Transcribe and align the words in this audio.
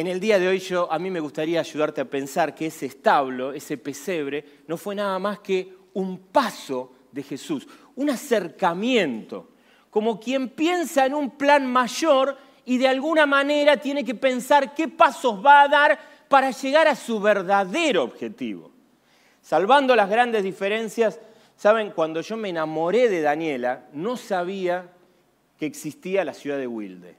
en 0.00 0.06
el 0.06 0.20
día 0.20 0.38
de 0.38 0.46
hoy 0.46 0.60
yo, 0.60 0.86
a 0.92 0.98
mí 1.00 1.10
me 1.10 1.18
gustaría 1.18 1.58
ayudarte 1.58 2.00
a 2.00 2.04
pensar 2.04 2.54
que 2.54 2.66
ese 2.66 2.86
establo, 2.86 3.52
ese 3.52 3.76
pesebre, 3.78 4.44
no 4.68 4.76
fue 4.76 4.94
nada 4.94 5.18
más 5.18 5.40
que 5.40 5.74
un 5.94 6.18
paso 6.18 6.92
de 7.10 7.24
Jesús, 7.24 7.66
un 7.96 8.08
acercamiento, 8.08 9.48
como 9.90 10.20
quien 10.20 10.50
piensa 10.50 11.04
en 11.04 11.14
un 11.14 11.32
plan 11.32 11.66
mayor 11.66 12.38
y 12.64 12.78
de 12.78 12.86
alguna 12.86 13.26
manera 13.26 13.76
tiene 13.78 14.04
que 14.04 14.14
pensar 14.14 14.72
qué 14.72 14.86
pasos 14.86 15.44
va 15.44 15.62
a 15.62 15.68
dar 15.68 15.98
para 16.28 16.52
llegar 16.52 16.86
a 16.86 16.94
su 16.94 17.18
verdadero 17.18 18.04
objetivo. 18.04 18.70
Salvando 19.42 19.96
las 19.96 20.08
grandes 20.08 20.44
diferencias, 20.44 21.18
saben, 21.56 21.90
cuando 21.90 22.20
yo 22.20 22.36
me 22.36 22.50
enamoré 22.50 23.08
de 23.08 23.20
Daniela, 23.20 23.86
no 23.92 24.16
sabía 24.16 24.92
que 25.58 25.66
existía 25.66 26.24
la 26.24 26.34
ciudad 26.34 26.56
de 26.56 26.68
Wilde. 26.68 27.16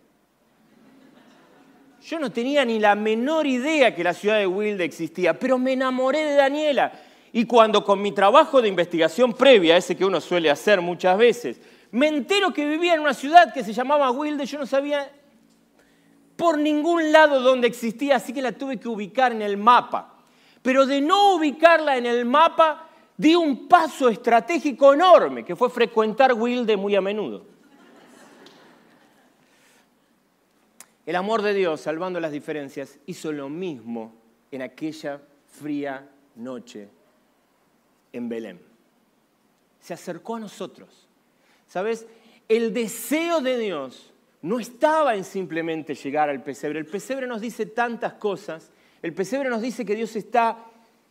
Yo 2.01 2.19
no 2.19 2.31
tenía 2.31 2.63
ni 2.65 2.79
la 2.79 2.95
menor 2.95 3.45
idea 3.45 3.93
que 3.93 4.03
la 4.03 4.13
ciudad 4.13 4.37
de 4.37 4.47
Wilde 4.47 4.83
existía, 4.83 5.37
pero 5.37 5.57
me 5.57 5.73
enamoré 5.73 6.23
de 6.23 6.35
Daniela. 6.35 6.93
Y 7.31 7.45
cuando 7.45 7.83
con 7.83 8.01
mi 8.01 8.11
trabajo 8.11 8.61
de 8.61 8.69
investigación 8.69 9.33
previa, 9.33 9.77
ese 9.77 9.95
que 9.95 10.05
uno 10.05 10.21
suele 10.21 10.49
hacer 10.49 10.81
muchas 10.81 11.17
veces, 11.17 11.59
me 11.91 12.07
entero 12.07 12.53
que 12.53 12.65
vivía 12.65 12.93
en 12.93 13.01
una 13.01 13.13
ciudad 13.13 13.53
que 13.53 13.63
se 13.63 13.73
llamaba 13.73 14.11
Wilde, 14.11 14.45
yo 14.45 14.57
no 14.57 14.65
sabía 14.65 15.11
por 16.35 16.57
ningún 16.57 17.11
lado 17.11 17.41
donde 17.41 17.67
existía, 17.67 18.15
así 18.15 18.31
que 18.31 18.41
la 18.41 18.53
tuve 18.53 18.77
que 18.77 18.87
ubicar 18.87 19.31
en 19.33 19.41
el 19.41 19.57
mapa. 19.57 20.15
Pero 20.61 20.85
de 20.85 21.01
no 21.01 21.35
ubicarla 21.35 21.97
en 21.97 22.05
el 22.05 22.25
mapa, 22.25 22.87
di 23.17 23.35
un 23.35 23.67
paso 23.67 24.07
estratégico 24.07 24.93
enorme, 24.93 25.43
que 25.43 25.55
fue 25.55 25.69
frecuentar 25.69 26.33
Wilde 26.33 26.77
muy 26.77 26.95
a 26.95 27.01
menudo. 27.01 27.45
El 31.09 31.15
amor 31.15 31.41
de 31.41 31.55
Dios, 31.55 31.81
salvando 31.81 32.19
las 32.19 32.31
diferencias, 32.31 32.99
hizo 33.07 33.31
lo 33.31 33.49
mismo 33.49 34.13
en 34.51 34.61
aquella 34.61 35.19
fría 35.47 36.07
noche 36.35 36.87
en 38.13 38.29
Belén. 38.29 38.61
Se 39.79 39.95
acercó 39.95 40.35
a 40.35 40.39
nosotros. 40.39 41.07
¿Sabes? 41.65 42.05
El 42.47 42.75
deseo 42.75 43.41
de 43.41 43.57
Dios 43.57 44.13
no 44.43 44.59
estaba 44.59 45.15
en 45.15 45.23
simplemente 45.23 45.95
llegar 45.95 46.29
al 46.29 46.43
pesebre. 46.43 46.77
El 46.77 46.85
pesebre 46.85 47.25
nos 47.25 47.41
dice 47.41 47.65
tantas 47.65 48.13
cosas. 48.13 48.71
El 49.01 49.15
pesebre 49.15 49.49
nos 49.49 49.63
dice 49.63 49.83
que 49.83 49.95
Dios 49.95 50.15
está, 50.15 50.59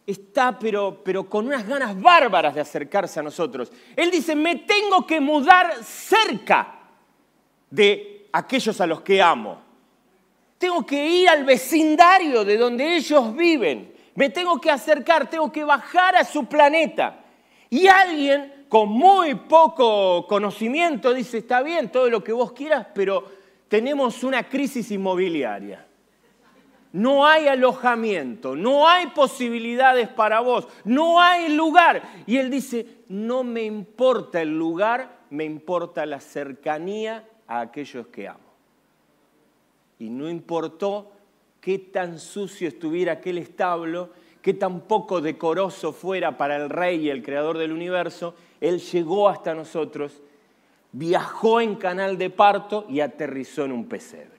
está 0.06 0.60
pero, 0.60 1.02
pero 1.02 1.28
con 1.28 1.44
unas 1.48 1.66
ganas 1.66 2.00
bárbaras 2.00 2.54
de 2.54 2.60
acercarse 2.60 3.18
a 3.18 3.24
nosotros. 3.24 3.72
Él 3.96 4.12
dice, 4.12 4.36
me 4.36 4.54
tengo 4.58 5.04
que 5.04 5.20
mudar 5.20 5.82
cerca 5.82 6.82
de 7.68 8.28
aquellos 8.30 8.80
a 8.80 8.86
los 8.86 9.00
que 9.00 9.20
amo. 9.20 9.66
Tengo 10.58 10.84
que 10.84 11.06
ir 11.06 11.28
al 11.28 11.44
vecindario 11.44 12.44
de 12.44 12.56
donde 12.56 12.96
ellos 12.96 13.34
viven. 13.34 13.92
Me 14.16 14.28
tengo 14.28 14.60
que 14.60 14.70
acercar, 14.70 15.30
tengo 15.30 15.52
que 15.52 15.62
bajar 15.62 16.16
a 16.16 16.24
su 16.24 16.46
planeta. 16.46 17.24
Y 17.70 17.86
alguien 17.86 18.64
con 18.68 18.88
muy 18.88 19.36
poco 19.36 20.26
conocimiento 20.26 21.14
dice, 21.14 21.38
está 21.38 21.62
bien 21.62 21.90
todo 21.92 22.10
lo 22.10 22.24
que 22.24 22.32
vos 22.32 22.52
quieras, 22.52 22.88
pero 22.92 23.24
tenemos 23.68 24.24
una 24.24 24.48
crisis 24.48 24.90
inmobiliaria. 24.90 25.86
No 26.90 27.24
hay 27.24 27.46
alojamiento, 27.46 28.56
no 28.56 28.88
hay 28.88 29.08
posibilidades 29.08 30.08
para 30.08 30.40
vos, 30.40 30.66
no 30.84 31.20
hay 31.20 31.50
lugar. 31.50 32.02
Y 32.26 32.38
él 32.38 32.50
dice, 32.50 33.04
no 33.08 33.44
me 33.44 33.62
importa 33.62 34.42
el 34.42 34.58
lugar, 34.58 35.18
me 35.30 35.44
importa 35.44 36.04
la 36.04 36.18
cercanía 36.18 37.28
a 37.46 37.60
aquellos 37.60 38.08
que 38.08 38.26
amo 38.26 38.47
y 39.98 40.10
no 40.10 40.28
importó 40.28 41.12
qué 41.60 41.78
tan 41.78 42.18
sucio 42.18 42.68
estuviera 42.68 43.14
aquel 43.14 43.38
establo, 43.38 44.10
qué 44.42 44.54
tan 44.54 44.82
poco 44.82 45.20
decoroso 45.20 45.92
fuera 45.92 46.36
para 46.36 46.56
el 46.56 46.70
rey 46.70 47.06
y 47.06 47.10
el 47.10 47.22
creador 47.22 47.58
del 47.58 47.72
universo, 47.72 48.34
él 48.60 48.80
llegó 48.80 49.28
hasta 49.28 49.54
nosotros, 49.54 50.20
viajó 50.92 51.60
en 51.60 51.76
canal 51.76 52.16
de 52.16 52.30
parto 52.30 52.86
y 52.88 53.00
aterrizó 53.00 53.64
en 53.64 53.72
un 53.72 53.88
pesebre. 53.88 54.38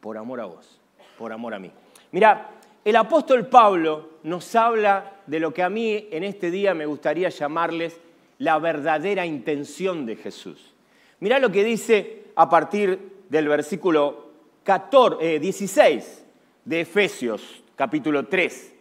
Por 0.00 0.18
amor 0.18 0.40
a 0.40 0.44
vos, 0.44 0.80
por 1.18 1.32
amor 1.32 1.54
a 1.54 1.58
mí. 1.58 1.70
Mira, 2.12 2.50
el 2.84 2.96
apóstol 2.96 3.46
Pablo 3.46 4.10
nos 4.24 4.54
habla 4.54 5.14
de 5.26 5.40
lo 5.40 5.54
que 5.54 5.62
a 5.62 5.70
mí 5.70 6.06
en 6.10 6.22
este 6.22 6.50
día 6.50 6.74
me 6.74 6.86
gustaría 6.86 7.30
llamarles 7.30 7.98
la 8.38 8.58
verdadera 8.58 9.24
intención 9.24 10.04
de 10.04 10.16
Jesús. 10.16 10.74
Mirá 11.20 11.38
lo 11.38 11.50
que 11.50 11.64
dice 11.64 12.24
a 12.36 12.50
partir 12.50 13.24
del 13.30 13.48
versículo 13.48 14.33
14, 14.64 15.36
eh, 15.36 15.38
16 15.38 16.24
de 16.64 16.80
Efesios 16.80 17.62
capítulo 17.76 18.26
3. 18.26 18.72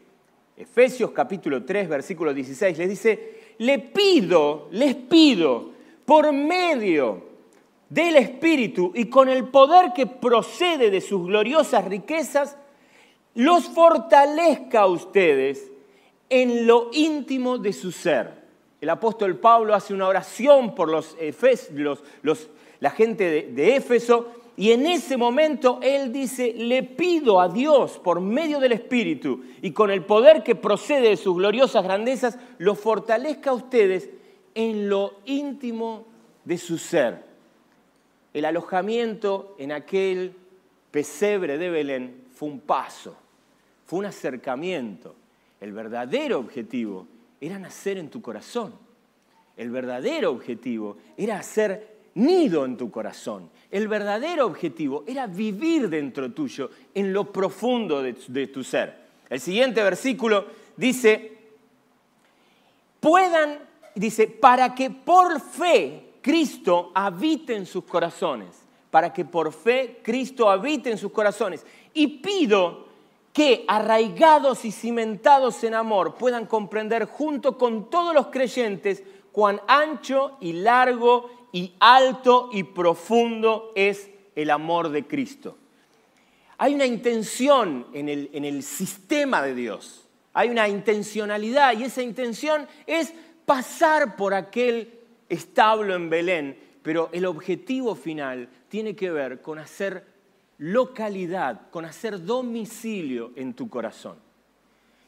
Efesios 0.58 1.12
capítulo 1.12 1.64
3, 1.64 1.90
versículo 1.90 2.34
16, 2.34 2.78
les 2.78 2.90
dice, 2.90 3.34
le 3.58 3.80
pido, 3.80 4.68
les 4.72 4.96
pido, 4.96 5.72
por 6.06 6.32
medio 6.32 7.24
del 7.90 8.16
Espíritu 8.18 8.92
y 8.96 9.06
con 9.06 9.30
el 9.30 9.46
poder 9.50 9.94
que 9.94 10.06
procede 10.08 10.90
de 10.90 11.02
sus 11.02 11.26
gloriosas 11.28 11.86
riquezas, 11.86 12.58
los 13.36 13.66
fortalezca 13.70 14.82
a 14.82 14.88
ustedes 14.88 15.72
en 16.30 16.66
lo 16.68 16.90
íntimo 16.94 17.58
de 17.58 17.74
su 17.74 17.92
ser. 17.92 18.44
El 18.80 18.90
apóstol 18.90 19.38
Pablo 19.38 19.74
hace 19.74 19.94
una 19.94 20.08
oración 20.08 20.76
por 20.76 20.90
los, 20.90 21.18
Efes- 21.18 21.70
los- 21.72 22.04
los- 22.22 22.50
la 22.80 22.90
gente 22.92 23.24
de, 23.30 23.42
de 23.54 23.76
Éfeso 23.78 24.32
y 24.56 24.72
en 24.72 24.86
ese 24.86 25.18
momento 25.18 25.80
Él 25.82 26.12
dice, 26.12 26.54
le 26.54 26.84
pido 26.84 27.42
a 27.42 27.50
Dios 27.50 28.00
por 28.00 28.22
medio 28.22 28.60
del 28.60 28.74
Espíritu 28.74 29.44
y 29.62 29.72
con 29.72 29.90
el 29.90 30.06
poder 30.06 30.44
que 30.44 30.56
procede 30.56 31.10
de 31.10 31.18
sus 31.18 31.36
gloriosas 31.36 31.84
grandezas, 31.84 32.38
lo 32.60 32.76
fortalezca 32.76 33.50
a 33.50 33.54
ustedes 33.54 34.10
en 34.54 34.90
lo 34.90 35.16
íntimo 35.26 36.06
de 36.46 36.58
su 36.60 36.78
ser. 36.78 37.24
El 38.34 38.46
alojamiento 38.46 39.56
en 39.58 39.72
aquel 39.72 40.36
pesebre 40.92 41.58
de 41.58 41.70
Belén 41.70 42.26
fue 42.32 42.50
un 42.50 42.60
paso, 42.60 43.16
fue 43.86 44.00
un 44.00 44.06
acercamiento. 44.06 45.16
El 45.60 45.72
verdadero 45.72 46.38
objetivo 46.40 47.08
era 47.42 47.58
nacer 47.58 47.98
en 47.98 48.10
tu 48.10 48.22
corazón. 48.22 48.74
El 49.58 49.72
verdadero 49.72 50.32
objetivo 50.32 50.98
era 51.18 51.40
hacer 51.40 51.93
nido 52.16 52.66
en 52.66 52.78
tu 52.78 52.92
corazón. 52.92 53.50
El 53.72 53.88
verdadero 53.88 54.46
objetivo 54.46 55.04
era 55.08 55.28
vivir 55.28 55.90
dentro 55.90 56.32
tuyo, 56.32 56.70
en 56.94 57.12
lo 57.12 57.32
profundo 57.32 58.02
de, 58.02 58.48
tu 58.48 58.64
ser. 58.64 59.04
El 59.30 59.40
siguiente 59.40 59.82
versículo 59.82 60.46
dice, 60.78 61.38
puedan, 63.00 63.60
dice, 63.96 64.28
para 64.28 64.76
que 64.76 64.90
por 64.92 65.42
fe 65.42 66.14
Cristo 66.22 66.92
habite 66.94 67.56
en 67.56 67.66
sus 67.66 67.84
corazones, 67.86 68.50
para 68.92 69.12
que 69.12 69.26
por 69.26 69.52
fe 69.52 70.00
Cristo 70.04 70.50
habite 70.50 70.92
en 70.92 70.98
sus 70.98 71.12
corazones. 71.12 71.66
Y 71.94 72.20
pido 72.20 72.86
que 73.34 73.66
arraigados 73.68 74.64
y 74.64 74.72
cimentados 74.72 75.64
en 75.64 75.74
amor 75.74 76.14
puedan 76.14 76.46
comprender 76.46 77.06
junto 77.06 77.58
con 77.58 77.90
todos 77.90 78.14
los 78.14 78.28
creyentes 78.28 79.02
cuán 79.32 79.60
ancho 79.68 80.38
y 80.40 80.54
largo 80.54 81.43
y 81.54 81.72
alto 81.80 82.50
y 82.52 82.64
profundo 82.64 83.72
es 83.76 84.10
el 84.36 84.50
amor 84.50 84.90
de 84.90 85.06
Cristo. 85.06 85.56
Hay 86.58 86.74
una 86.74 86.86
intención 86.86 87.88
en 87.94 88.10
el, 88.10 88.30
en 88.34 88.44
el 88.44 88.64
sistema 88.64 89.42
de 89.42 89.56
Dios, 89.56 90.06
hay 90.34 90.50
una 90.50 90.68
intencionalidad 90.68 91.78
y 91.78 91.84
esa 91.84 92.02
intención 92.02 92.68
es 92.88 93.14
pasar 93.46 94.16
por 94.16 94.34
aquel 94.34 95.00
establo 95.30 95.96
en 95.96 96.10
Belén, 96.10 96.58
pero 96.82 97.10
el 97.14 97.26
objetivo 97.26 97.96
final 97.96 98.50
tiene 98.68 98.96
que 98.96 99.12
ver 99.12 99.42
con 99.42 99.60
hacer 99.60 100.06
localidad, 100.58 101.70
con 101.70 101.86
hacer 101.86 102.24
domicilio 102.26 103.32
en 103.36 103.54
tu 103.54 103.70
corazón. 103.70 104.18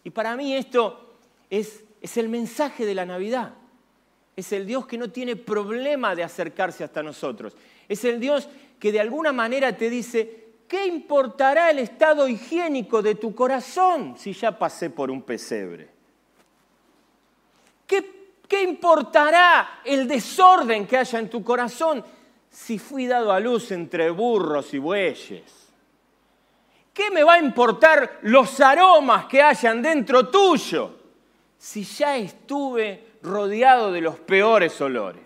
Y 0.03 0.12
para 0.12 0.36
mí 0.36 0.56
esto 0.56 1.15
es, 1.50 1.83
es 2.01 2.18
el 2.18 2.30
mensaje 2.30 2.86
de 2.86 2.94
la 2.94 3.06
Navidad. 3.06 3.53
Es 4.36 4.52
el 4.52 4.66
Dios 4.66 4.86
que 4.86 4.98
no 4.98 5.10
tiene 5.10 5.36
problema 5.36 6.14
de 6.16 6.24
acercarse 6.24 6.84
hasta 6.84 7.02
nosotros. 7.02 7.56
Es 7.88 8.04
el 8.04 8.20
Dios 8.20 8.50
que 8.80 8.92
de 8.92 9.00
alguna 9.00 9.32
manera 9.32 9.76
te 9.78 9.90
dice, 9.90 10.50
¿qué 10.68 10.86
importará 10.86 11.72
el 11.72 11.80
estado 11.80 12.28
higiénico 12.28 13.02
de 13.02 13.16
tu 13.16 13.34
corazón 13.34 14.16
si 14.18 14.34
ya 14.34 14.58
pasé 14.58 14.90
por 14.90 15.10
un 15.10 15.22
pesebre? 15.22 15.90
¿Qué, 17.88 18.40
¿Qué, 18.48 18.64
importará 18.64 19.82
el 19.86 20.08
desorden 20.08 20.86
que 20.86 20.98
haya 20.98 21.20
en 21.20 21.30
tu 21.30 21.44
corazón 21.44 22.04
si 22.50 22.78
fui 22.78 23.06
dado 23.06 23.31
a 23.31 23.40
luz 23.40 23.72
entre 23.72 24.10
burros 24.10 24.74
y 24.74 24.80
bueyes? 24.80 25.66
¿Qué 26.94 27.12
me 27.12 27.24
va 27.24 27.34
a 27.36 27.40
importar 27.40 28.20
los 28.24 28.60
aromas 28.60 29.26
que 29.26 29.42
hayan 29.42 29.81
dentro 29.81 30.30
tuyo 30.30 30.96
si 31.58 31.84
ya 31.84 32.16
estuve 32.18 33.15
rodeado 33.25 33.92
de 33.92 34.01
los 34.01 34.19
peores 34.19 34.80
olores. 34.81 35.24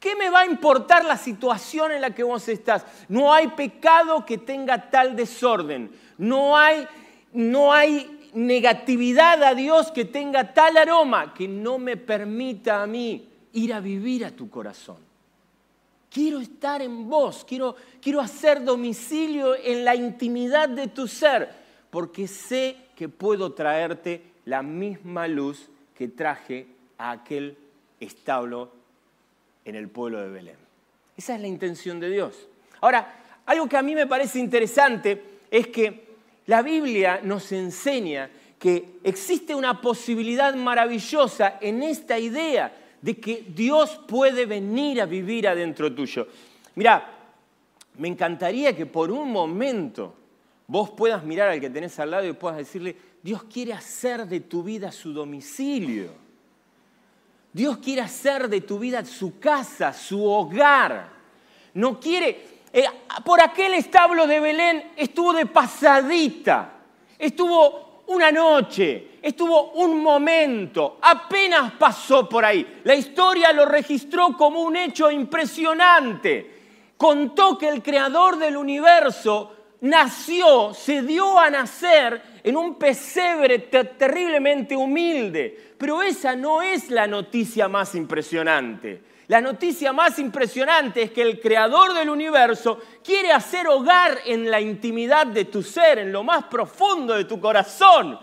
¿Qué 0.00 0.14
me 0.14 0.30
va 0.30 0.40
a 0.40 0.46
importar 0.46 1.04
la 1.04 1.16
situación 1.16 1.92
en 1.92 2.00
la 2.00 2.14
que 2.14 2.22
vos 2.22 2.48
estás? 2.48 2.84
No 3.08 3.32
hay 3.32 3.48
pecado 3.48 4.24
que 4.24 4.38
tenga 4.38 4.90
tal 4.90 5.16
desorden. 5.16 5.90
No 6.18 6.56
hay, 6.56 6.86
no 7.32 7.72
hay 7.72 8.30
negatividad 8.32 9.42
a 9.42 9.54
Dios 9.54 9.90
que 9.90 10.04
tenga 10.04 10.54
tal 10.54 10.76
aroma 10.76 11.34
que 11.34 11.48
no 11.48 11.78
me 11.78 11.96
permita 11.96 12.82
a 12.82 12.86
mí 12.86 13.28
ir 13.52 13.74
a 13.74 13.80
vivir 13.80 14.24
a 14.24 14.30
tu 14.30 14.48
corazón. 14.48 14.98
Quiero 16.10 16.40
estar 16.40 16.80
en 16.80 17.08
vos, 17.08 17.44
quiero, 17.46 17.74
quiero 18.00 18.20
hacer 18.20 18.64
domicilio 18.64 19.54
en 19.56 19.84
la 19.84 19.94
intimidad 19.94 20.68
de 20.68 20.86
tu 20.86 21.06
ser, 21.06 21.50
porque 21.90 22.26
sé 22.26 22.76
que 22.96 23.08
puedo 23.08 23.52
traerte 23.52 24.22
la 24.44 24.62
misma 24.62 25.28
luz 25.28 25.68
que 25.94 26.08
traje 26.08 26.77
a 26.98 27.12
aquel 27.12 27.56
establo 28.00 28.70
en 29.64 29.74
el 29.74 29.88
pueblo 29.88 30.20
de 30.20 30.28
Belén. 30.28 30.56
Esa 31.16 31.34
es 31.34 31.40
la 31.40 31.48
intención 31.48 31.98
de 32.00 32.10
Dios. 32.10 32.48
Ahora, 32.80 33.42
algo 33.46 33.68
que 33.68 33.76
a 33.76 33.82
mí 33.82 33.94
me 33.94 34.06
parece 34.06 34.38
interesante 34.38 35.22
es 35.50 35.68
que 35.68 36.08
la 36.46 36.62
Biblia 36.62 37.20
nos 37.22 37.50
enseña 37.52 38.30
que 38.58 38.98
existe 39.04 39.54
una 39.54 39.80
posibilidad 39.80 40.54
maravillosa 40.54 41.58
en 41.60 41.82
esta 41.82 42.18
idea 42.18 42.74
de 43.00 43.18
que 43.18 43.46
Dios 43.48 44.00
puede 44.08 44.46
venir 44.46 45.00
a 45.00 45.06
vivir 45.06 45.46
adentro 45.46 45.94
tuyo. 45.94 46.26
Mira, 46.74 47.14
me 47.98 48.08
encantaría 48.08 48.76
que 48.76 48.86
por 48.86 49.10
un 49.10 49.30
momento 49.30 50.14
vos 50.66 50.90
puedas 50.90 51.24
mirar 51.24 51.50
al 51.50 51.60
que 51.60 51.70
tenés 51.70 51.98
al 51.98 52.10
lado 52.10 52.26
y 52.26 52.32
puedas 52.32 52.58
decirle, 52.58 52.96
Dios 53.22 53.44
quiere 53.44 53.72
hacer 53.72 54.26
de 54.26 54.40
tu 54.40 54.62
vida 54.62 54.92
su 54.92 55.12
domicilio. 55.12 56.27
Dios 57.52 57.78
quiere 57.78 58.02
hacer 58.02 58.48
de 58.48 58.60
tu 58.60 58.78
vida 58.78 59.04
su 59.04 59.38
casa, 59.38 59.92
su 59.92 60.24
hogar. 60.24 61.08
No 61.74 61.98
quiere, 61.98 62.60
eh, 62.72 62.84
por 63.24 63.40
aquel 63.40 63.74
establo 63.74 64.26
de 64.26 64.40
Belén 64.40 64.92
estuvo 64.96 65.32
de 65.32 65.46
pasadita, 65.46 66.72
estuvo 67.18 68.02
una 68.08 68.30
noche, 68.30 69.18
estuvo 69.20 69.72
un 69.72 70.00
momento, 70.02 70.98
apenas 71.00 71.72
pasó 71.72 72.28
por 72.28 72.44
ahí. 72.44 72.80
La 72.84 72.94
historia 72.94 73.52
lo 73.52 73.66
registró 73.66 74.36
como 74.36 74.62
un 74.62 74.76
hecho 74.76 75.10
impresionante. 75.10 76.56
Contó 76.96 77.56
que 77.56 77.68
el 77.68 77.82
creador 77.82 78.38
del 78.38 78.56
universo 78.56 79.57
nació, 79.80 80.74
se 80.74 81.02
dio 81.02 81.38
a 81.38 81.50
nacer 81.50 82.20
en 82.42 82.56
un 82.56 82.76
pesebre 82.76 83.58
terriblemente 83.58 84.76
humilde. 84.76 85.74
Pero 85.78 86.02
esa 86.02 86.34
no 86.34 86.62
es 86.62 86.90
la 86.90 87.06
noticia 87.06 87.68
más 87.68 87.94
impresionante. 87.94 89.02
La 89.28 89.40
noticia 89.42 89.92
más 89.92 90.18
impresionante 90.18 91.02
es 91.02 91.10
que 91.10 91.20
el 91.20 91.38
creador 91.38 91.92
del 91.92 92.08
universo 92.08 92.80
quiere 93.04 93.30
hacer 93.30 93.68
hogar 93.68 94.18
en 94.24 94.50
la 94.50 94.58
intimidad 94.58 95.26
de 95.26 95.44
tu 95.44 95.62
ser, 95.62 95.98
en 95.98 96.10
lo 96.10 96.24
más 96.24 96.44
profundo 96.44 97.14
de 97.14 97.24
tu 97.24 97.38
corazón. 97.38 98.18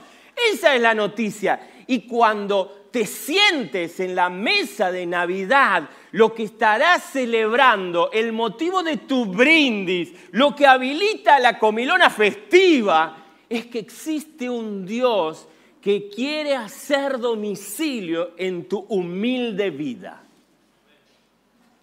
Esa 0.52 0.74
es 0.74 0.82
la 0.82 0.96
noticia. 0.96 1.60
Y 1.86 2.08
cuando 2.08 2.85
te 2.96 3.06
sientes 3.06 4.00
en 4.00 4.16
la 4.16 4.30
mesa 4.30 4.90
de 4.90 5.06
Navidad, 5.06 5.90
lo 6.14 6.34
que 6.34 6.44
estarás 6.44 7.04
celebrando, 7.04 8.10
el 8.14 8.32
motivo 8.32 8.84
de 8.84 8.96
tu 8.96 9.26
brindis, 9.26 10.14
lo 10.32 10.56
que 10.56 10.66
habilita 10.66 11.38
la 11.40 11.60
comilona 11.60 12.10
festiva, 12.10 13.18
es 13.50 13.66
que 13.66 13.80
existe 13.80 14.50
un 14.50 14.86
Dios 14.86 15.46
que 15.82 16.08
quiere 16.08 16.56
hacer 16.56 17.20
domicilio 17.20 18.32
en 18.38 18.64
tu 18.64 18.86
humilde 18.88 19.72
vida. 19.72 20.24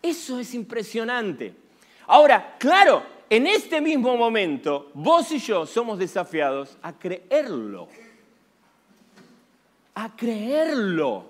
Eso 0.00 0.38
es 0.38 0.54
impresionante. 0.54 1.52
Ahora, 2.06 2.56
claro, 2.58 3.02
en 3.28 3.46
este 3.46 3.82
mismo 3.82 4.16
momento, 4.16 4.90
vos 4.94 5.30
y 5.30 5.38
yo 5.40 5.66
somos 5.66 5.98
desafiados 5.98 6.78
a 6.80 6.98
creerlo. 6.98 7.88
A 9.94 10.14
creerlo. 10.16 11.26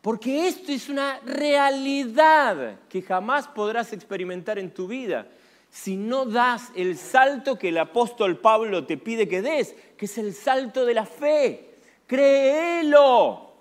Porque 0.00 0.48
esto 0.48 0.72
es 0.72 0.88
una 0.88 1.20
realidad 1.20 2.80
que 2.88 3.02
jamás 3.02 3.46
podrás 3.46 3.92
experimentar 3.92 4.58
en 4.58 4.72
tu 4.72 4.88
vida 4.88 5.26
si 5.72 5.96
no 5.96 6.26
das 6.26 6.70
el 6.76 6.98
salto 6.98 7.58
que 7.58 7.70
el 7.70 7.78
apóstol 7.78 8.36
Pablo 8.36 8.84
te 8.84 8.98
pide 8.98 9.26
que 9.26 9.40
des, 9.40 9.74
que 9.96 10.04
es 10.04 10.18
el 10.18 10.34
salto 10.34 10.84
de 10.84 10.92
la 10.92 11.06
fe. 11.06 11.70
Créelo. 12.06 13.52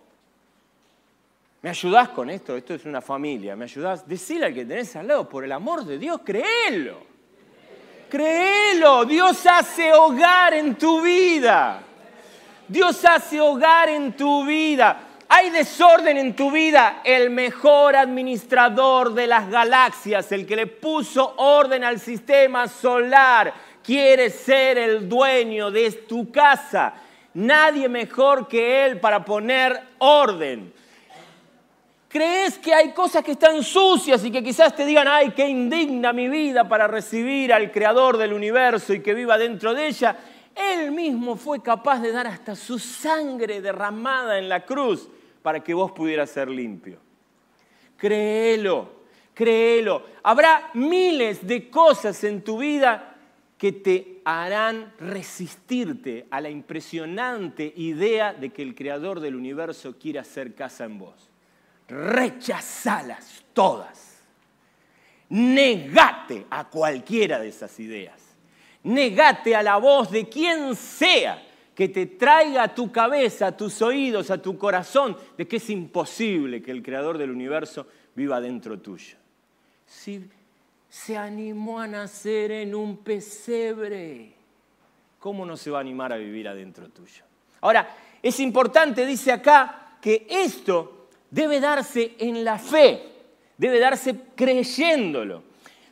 ¿Me 1.62 1.70
ayudás 1.70 2.10
con 2.10 2.30
esto? 2.30 2.58
Esto 2.58 2.74
es 2.74 2.84
una 2.84 3.02
familia. 3.02 3.56
¿Me 3.56 3.64
ayudás? 3.64 4.06
Decirle 4.06 4.48
al 4.48 4.54
que 4.54 4.66
tenés 4.66 4.94
al 4.98 5.08
lado, 5.08 5.30
por 5.30 5.46
el 5.46 5.54
amor 5.54 5.86
de 5.86 5.98
Dios, 5.98 6.20
créelo. 6.26 6.98
Créelo. 8.10 9.06
Dios 9.06 9.46
hace 9.46 9.94
hogar 9.94 10.54
en 10.54 10.76
tu 10.76 11.02
vida. 11.02 11.82
Dios 12.72 13.04
hace 13.04 13.42
hogar 13.42 13.90
en 13.90 14.13
tu 14.13 14.46
vida. 14.46 15.01
Hay 15.28 15.50
desorden 15.50 16.18
en 16.18 16.34
tu 16.34 16.50
vida. 16.51 17.01
El 17.04 17.30
mejor 17.30 17.98
administrador 17.98 19.13
de 19.13 19.28
las 19.28 19.50
galaxias, 19.50 20.32
el 20.32 20.46
que 20.46 20.56
le 20.56 20.68
puso 20.68 21.34
orden 21.36 21.84
al 21.84 22.00
sistema 22.00 22.70
solar, 22.70 23.54
quiere 23.84 24.30
ser 24.30 24.78
el 24.78 25.10
dueño 25.10 25.70
de 25.70 25.92
tu 25.92 26.32
casa. 26.32 26.94
Nadie 27.34 27.90
mejor 27.90 28.48
que 28.48 28.86
Él 28.86 29.01
para 29.01 29.25
poner 29.25 29.78
orden. 29.98 30.72
crees 32.08 32.58
que 32.58 32.74
hay 32.74 32.92
cosas 32.92 33.22
que 33.22 33.34
están 33.34 33.63
sucias 33.63 34.24
y 34.24 34.32
que 34.32 34.42
quizás 34.42 34.74
te 34.74 34.86
digan, 34.86 35.10
ay, 35.10 35.32
qué 35.32 35.46
indigna 35.46 36.13
mi 36.13 36.30
vida 36.30 36.70
para 36.70 36.88
recibir 36.88 37.51
al 37.51 37.70
creador 37.70 38.16
del 38.16 38.32
universo 38.32 38.94
y 38.94 39.01
que 39.01 39.13
viva 39.13 39.38
dentro 39.38 39.74
de 39.74 39.88
ella, 39.88 40.16
él 40.55 40.91
mismo 40.91 41.36
fue 41.36 41.62
capaz 41.62 42.00
de 42.00 42.12
dar 42.12 42.27
hasta 42.27 42.55
su 42.55 42.79
sangre 42.79 43.62
derramada 43.62 44.38
en 44.38 44.50
la 44.50 44.65
cruz 44.65 45.10
para 45.41 45.63
que 45.63 45.74
vos 45.74 45.91
pudieras 45.91 46.29
ser 46.29 46.50
limpio. 46.50 47.00
Créelo, 47.98 49.01
créelo. 49.34 50.03
Habrá 50.24 50.72
miles 50.74 51.46
de 51.46 51.70
cosas 51.70 52.24
en 52.24 52.43
tu 52.43 52.60
vida 52.60 53.15
que 53.58 53.72
te 53.72 54.22
harán 54.25 54.93
resistirte 54.98 56.25
a 56.31 56.41
la 56.41 56.50
impresionante 56.50 57.72
idea 57.75 58.34
de 58.34 58.50
que 58.50 58.63
el 58.63 58.74
creador 58.74 59.20
del 59.20 59.36
universo 59.36 59.96
quiere 60.00 60.20
hacer 60.20 60.55
casa 60.55 60.86
en 60.86 60.98
vos. 60.98 61.29
Rechazalas 61.88 63.43
todas. 63.53 64.24
Negate 65.29 66.48
a 66.50 66.67
cualquiera 66.70 67.39
de 67.39 67.50
esas 67.50 67.79
ideas. 67.79 68.21
Negate 68.84 69.56
a 69.56 69.62
la 69.62 69.78
voz 69.78 70.12
de 70.12 70.28
quien 70.28 70.76
sea 70.76 71.42
que 71.76 71.90
te 71.90 72.06
traiga 72.06 72.64
a 72.64 72.76
tu 72.76 72.92
cabeza, 72.92 73.48
a 73.48 73.58
tus 73.58 73.82
oídos, 73.82 74.30
a 74.32 74.42
tu 74.42 74.58
corazón, 74.58 75.18
de 75.38 75.48
que 75.48 75.58
es 75.58 75.70
imposible 75.70 76.62
que 76.62 76.72
el 76.72 76.84
creador 76.84 77.18
del 77.18 77.32
universo 77.32 77.88
viva 78.16 78.42
dentro 78.42 78.80
tuyo. 78.80 79.18
Si 79.86 80.24
se 80.90 81.18
animó 81.18 81.80
a 81.80 81.88
nacer 81.88 82.52
en 82.52 82.76
un 82.76 82.98
pesebre, 82.98 84.34
¿cómo 85.20 85.46
no 85.46 85.56
se 85.56 85.72
va 85.72 85.78
a 85.78 85.82
animar 85.82 86.12
a 86.12 86.18
vivir 86.18 86.48
adentro 86.48 86.90
tuyo? 86.90 87.24
Ahora, 87.62 87.96
es 88.22 88.40
importante, 88.40 89.06
dice 89.06 89.32
acá, 89.32 89.98
que 90.02 90.28
esto 90.30 91.08
debe 91.30 91.60
darse 91.60 92.16
en 92.20 92.44
la 92.44 92.60
fe, 92.60 93.02
debe 93.58 93.80
darse 93.80 94.16
creyéndolo. 94.36 95.50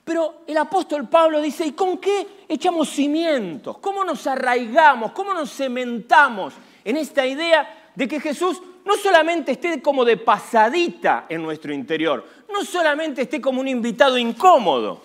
Pero 0.09 0.41
el 0.47 0.57
apóstol 0.57 1.07
Pablo 1.07 1.39
dice, 1.39 1.67
¿y 1.67 1.73
con 1.73 1.99
qué 1.99 2.45
echamos 2.47 2.89
cimientos? 2.89 3.77
¿Cómo 3.77 4.03
nos 4.03 4.25
arraigamos? 4.25 5.11
¿Cómo 5.11 5.35
nos 5.35 5.55
cementamos 5.55 6.55
en 6.83 6.97
esta 6.97 7.27
idea 7.27 7.91
de 7.93 8.07
que 8.07 8.19
Jesús 8.19 8.59
no 8.83 8.97
solamente 8.97 9.51
esté 9.51 9.79
como 9.83 10.03
de 10.03 10.17
pasadita 10.17 11.27
en 11.29 11.43
nuestro 11.43 11.71
interior, 11.71 12.25
no 12.51 12.65
solamente 12.65 13.21
esté 13.21 13.39
como 13.39 13.61
un 13.61 13.67
invitado 13.67 14.17
incómodo? 14.17 14.99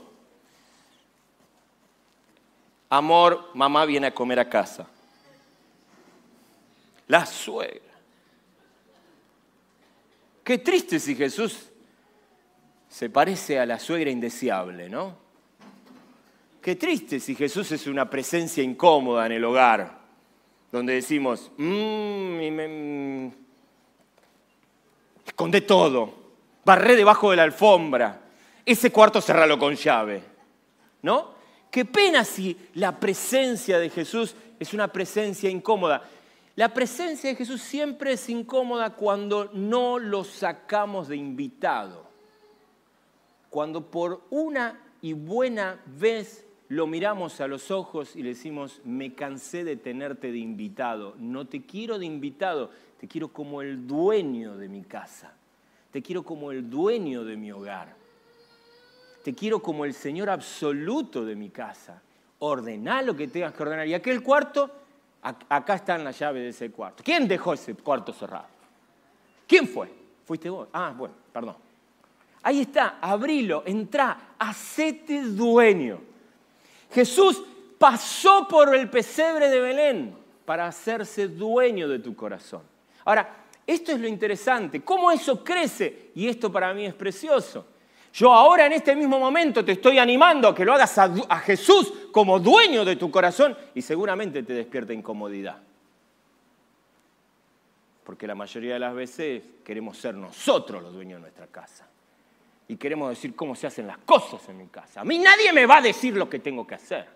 Amor, 2.89 3.51
mamá 3.53 3.85
viene 3.85 4.07
a 4.07 4.15
comer 4.15 4.41
a 4.41 4.49
casa. 4.49 4.89
La 7.09 7.27
suegra. 7.27 7.93
Qué 10.43 10.57
triste 10.57 10.99
si 10.99 11.15
Jesús 11.15 11.74
se 12.95 13.11
parece 13.11 13.59
a 13.59 13.67
la 13.67 13.81
suegra 13.81 14.09
indeseable, 14.09 14.89
¿no? 14.89 15.17
Qué 16.63 16.77
triste 16.77 17.19
si 17.19 17.35
Jesús 17.35 17.73
es 17.73 17.89
una 17.89 18.09
presencia 18.09 18.63
incómoda 18.63 19.27
en 19.27 19.33
el 19.33 19.45
hogar, 19.45 19.99
donde 20.71 20.95
decimos, 20.95 21.51
mmm, 21.57 23.29
esconde 25.27 25.63
todo, 25.63 26.15
barré 26.65 26.95
debajo 26.95 27.33
de 27.33 27.37
la 27.39 27.43
alfombra, 27.43 28.21
ese 28.65 28.93
cuarto 28.93 29.21
cerralo 29.21 29.59
con 29.59 29.75
llave, 29.75 30.23
¿no? 31.03 31.35
Qué 31.73 31.85
pena 31.85 32.23
si 32.23 32.57
la 32.75 33.01
presencia 33.01 33.81
de 33.81 33.91
Jesús 33.91 34.37
es 34.61 34.73
una 34.73 34.87
presencia 34.87 35.51
incómoda. 35.51 36.09
La 36.55 36.73
presencia 36.73 37.29
de 37.29 37.35
Jesús 37.35 37.61
siempre 37.61 38.13
es 38.13 38.29
incómoda 38.29 38.91
cuando 38.91 39.51
no 39.53 39.99
lo 39.99 40.23
sacamos 40.23 41.09
de 41.09 41.17
invitado 41.17 42.04
cuando 43.55 43.89
por 43.89 44.23
una 44.31 44.81
y 45.01 45.13
buena 45.13 45.81
vez 45.87 46.45
lo 46.71 46.89
miramos 46.89 47.41
a 47.41 47.47
los 47.47 47.71
ojos 47.71 48.17
y 48.17 48.23
le 48.25 48.31
decimos, 48.31 48.81
me 48.83 49.15
cansé 49.15 49.63
de 49.63 49.77
tenerte 49.77 50.33
de 50.33 50.39
invitado, 50.39 51.15
no 51.21 51.47
te 51.47 51.65
quiero 51.65 52.01
de 52.01 52.05
invitado, 52.05 52.71
te 52.99 53.07
quiero 53.07 53.29
como 53.29 53.63
el 53.63 53.87
dueño 53.87 54.57
de 54.57 54.69
mi 54.69 54.83
casa, 54.83 55.35
te 55.93 56.03
quiero 56.03 56.25
como 56.25 56.51
el 56.51 56.69
dueño 56.69 57.23
de 57.23 57.37
mi 57.37 57.53
hogar, 57.53 57.95
te 59.23 59.33
quiero 59.33 59.63
como 59.63 59.85
el 59.85 59.95
Señor 59.95 60.31
absoluto 60.31 61.25
de 61.25 61.37
mi 61.37 61.51
casa, 61.51 62.03
ordena 62.41 63.03
lo 63.03 63.15
que 63.15 63.29
tengas 63.29 63.55
que 63.55 63.63
ordenar. 63.63 63.87
Y 63.87 63.95
aquel 63.95 64.21
cuarto, 64.21 64.69
acá 65.23 65.77
está 65.77 65.95
en 65.95 66.03
la 66.03 66.11
llave 66.11 66.41
de 66.41 66.49
ese 66.49 66.73
cuarto. 66.73 67.05
¿Quién 67.05 67.29
dejó 67.29 67.53
ese 67.53 67.73
cuarto 67.77 68.13
cerrado? 68.13 68.49
¿Quién 69.47 69.69
fue? 69.69 69.95
¿Fuiste 70.25 70.51
vos? 70.51 70.67
Ah, 70.73 70.93
bueno, 70.99 71.15
perdón. 71.33 71.64
Ahí 72.45 72.61
está, 72.61 72.99
abrilo, 73.01 73.63
entra, 73.65 74.35
hacete 74.39 75.23
dueño. 75.23 75.99
Jesús 76.93 77.43
pasó 77.79 78.47
por 78.47 78.75
el 78.75 78.91
pesebre 78.91 79.49
de 79.49 79.61
Belén 79.61 80.15
para 80.45 80.67
hacerse 80.67 81.29
dueño 81.29 81.89
de 81.89 82.01
tu 82.01 82.15
corazón. 82.15 82.61
Ahora, 83.07 83.47
esto 83.67 83.93
es 83.93 84.01
lo 84.01 84.07
interesante, 84.07 84.83
cómo 84.83 85.11
eso 85.11 85.43
crece, 85.43 86.11
y 86.15 86.29
esto 86.29 86.53
para 86.53 86.75
mí 86.75 86.85
es 86.85 86.93
precioso. 86.93 87.67
Yo 88.13 88.31
ahora 88.31 88.67
en 88.67 88.73
este 88.73 88.95
mismo 88.95 89.19
momento 89.19 89.65
te 89.65 89.73
estoy 89.73 89.99
animando 89.99 90.49
a 90.49 90.55
que 90.55 90.67
lo 90.67 90.75
hagas 90.75 90.99
a, 90.99 91.05
a 91.31 91.39
Jesús 91.39 91.95
como 92.13 92.39
dueño 92.39 92.85
de 92.85 92.97
tu 92.97 93.11
corazón 93.11 93.57
y 93.75 93.81
seguramente 93.81 94.43
te 94.43 94.53
despierta 94.53 94.93
incomodidad. 94.93 95.57
Porque 98.05 98.27
la 98.27 98.35
mayoría 98.35 98.75
de 98.75 98.81
las 98.81 98.95
veces 98.95 99.43
queremos 99.65 99.97
ser 99.97 100.15
nosotros 100.15 100.83
los 100.83 100.93
dueños 100.93 101.17
de 101.17 101.23
nuestra 101.23 101.47
casa 101.47 101.89
y 102.67 102.77
queremos 102.77 103.11
decir 103.11 103.37
cómo 103.37 103.55
se 103.55 103.67
hacen 103.67 103.87
las 103.87 103.99
cosas 103.99 104.49
en 104.49 104.57
mi 104.57 104.67
casa. 104.67 105.01
A 105.01 105.05
mí 105.05 105.19
nadie 105.19 105.53
me 105.53 105.67
va 105.67 105.79
a 105.79 105.83
decir 105.83 106.17
lo 106.17 106.29
que 106.29 106.39
tengo 106.39 106.67
que 106.67 106.75
hacer. 106.75 107.07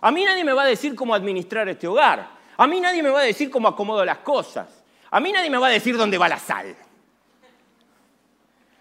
A 0.00 0.10
mí 0.10 0.24
nadie 0.24 0.44
me 0.44 0.52
va 0.52 0.62
a 0.62 0.66
decir 0.66 0.94
cómo 0.94 1.14
administrar 1.14 1.68
este 1.68 1.86
hogar. 1.86 2.28
A 2.56 2.66
mí 2.66 2.80
nadie 2.80 3.02
me 3.02 3.10
va 3.10 3.20
a 3.20 3.24
decir 3.24 3.50
cómo 3.50 3.68
acomodo 3.68 4.04
las 4.04 4.18
cosas. 4.18 4.82
A 5.10 5.20
mí 5.20 5.32
nadie 5.32 5.50
me 5.50 5.58
va 5.58 5.66
a 5.66 5.70
decir 5.70 5.96
dónde 5.96 6.18
va 6.18 6.28
la 6.28 6.38
sal. 6.38 6.74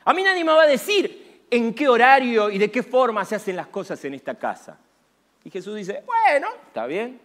A 0.05 0.13
mí 0.13 0.23
nadie 0.23 0.43
me 0.43 0.51
va 0.51 0.63
a 0.63 0.67
decir 0.67 1.43
en 1.49 1.73
qué 1.73 1.87
horario 1.87 2.49
y 2.49 2.57
de 2.57 2.71
qué 2.71 2.81
forma 2.81 3.23
se 3.25 3.35
hacen 3.35 3.55
las 3.55 3.67
cosas 3.67 4.03
en 4.05 4.13
esta 4.13 4.35
casa. 4.35 4.77
Y 5.43 5.49
Jesús 5.49 5.75
dice, 5.75 6.03
bueno, 6.05 6.47
está 6.67 6.85
bien. 6.85 7.19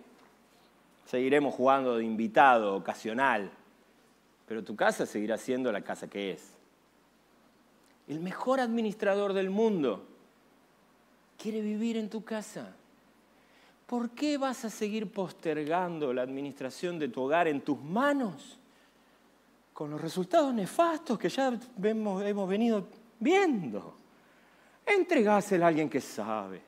Seguiremos 1.07 1.55
jugando 1.55 1.97
de 1.97 2.05
invitado 2.05 2.77
ocasional, 2.77 3.51
pero 4.47 4.63
tu 4.63 4.77
casa 4.77 5.07
seguirá 5.07 5.39
siendo 5.39 5.73
la 5.73 5.81
casa 5.81 6.09
que 6.09 6.33
es 6.33 6.58
el 8.09 8.21
mejor 8.21 8.59
administrador 8.61 9.35
del 9.35 9.51
mundo, 9.51 10.07
quiere 11.37 11.61
vivir 11.61 11.97
en 11.97 12.09
tu 12.09 12.25
casa. 12.25 12.75
¿Por 13.87 14.11
qué 14.11 14.39
vas 14.39 14.65
a 14.65 14.71
seguir 14.71 15.13
postergando 15.13 16.13
la 16.13 16.23
administración 16.23 16.99
de 16.99 17.09
tu 17.09 17.23
hogar 17.23 17.49
en 17.49 17.61
tus 17.61 17.81
manos? 17.81 18.59
Con 19.73 19.91
los 19.91 20.01
resultados 20.01 20.53
nefastos 20.53 21.19
que 21.19 21.29
ya 21.29 21.59
hemos, 21.83 22.49
venido 22.49 22.87
viendo. 23.21 23.95
Entregásela 24.85 25.67
a 25.67 25.69
alguien 25.69 25.89
que 25.89 26.01
sabe. 26.01 26.63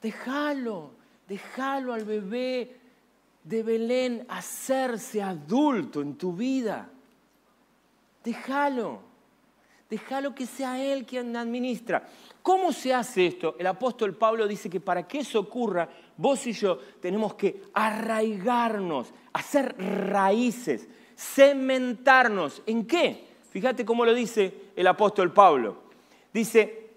Déjalo, 0.00 0.90
déjalo 1.28 1.92
al 1.92 2.04
bebé 2.04 2.76
de 3.42 3.62
Belén 3.62 4.24
hacerse 4.28 5.20
adulto 5.22 6.00
en 6.00 6.16
tu 6.16 6.32
vida. 6.32 6.88
Déjalo. 8.22 9.08
Déjalo 9.88 10.34
que 10.34 10.46
sea 10.46 10.82
Él 10.82 11.06
quien 11.06 11.34
administra. 11.34 12.06
¿Cómo 12.42 12.72
se 12.72 12.92
hace 12.92 13.26
esto? 13.26 13.56
El 13.58 13.66
apóstol 13.66 14.14
Pablo 14.14 14.46
dice 14.46 14.68
que 14.68 14.80
para 14.80 15.08
que 15.08 15.20
eso 15.20 15.40
ocurra, 15.40 15.88
vos 16.16 16.46
y 16.46 16.52
yo 16.52 16.78
tenemos 17.00 17.34
que 17.34 17.62
arraigarnos, 17.72 19.12
hacer 19.32 19.74
raíces, 19.78 20.88
cementarnos. 21.16 22.62
¿En 22.66 22.86
qué? 22.86 23.28
Fíjate 23.50 23.84
cómo 23.84 24.04
lo 24.04 24.12
dice 24.12 24.72
el 24.76 24.86
apóstol 24.86 25.32
Pablo. 25.32 25.76
Dice, 26.32 26.88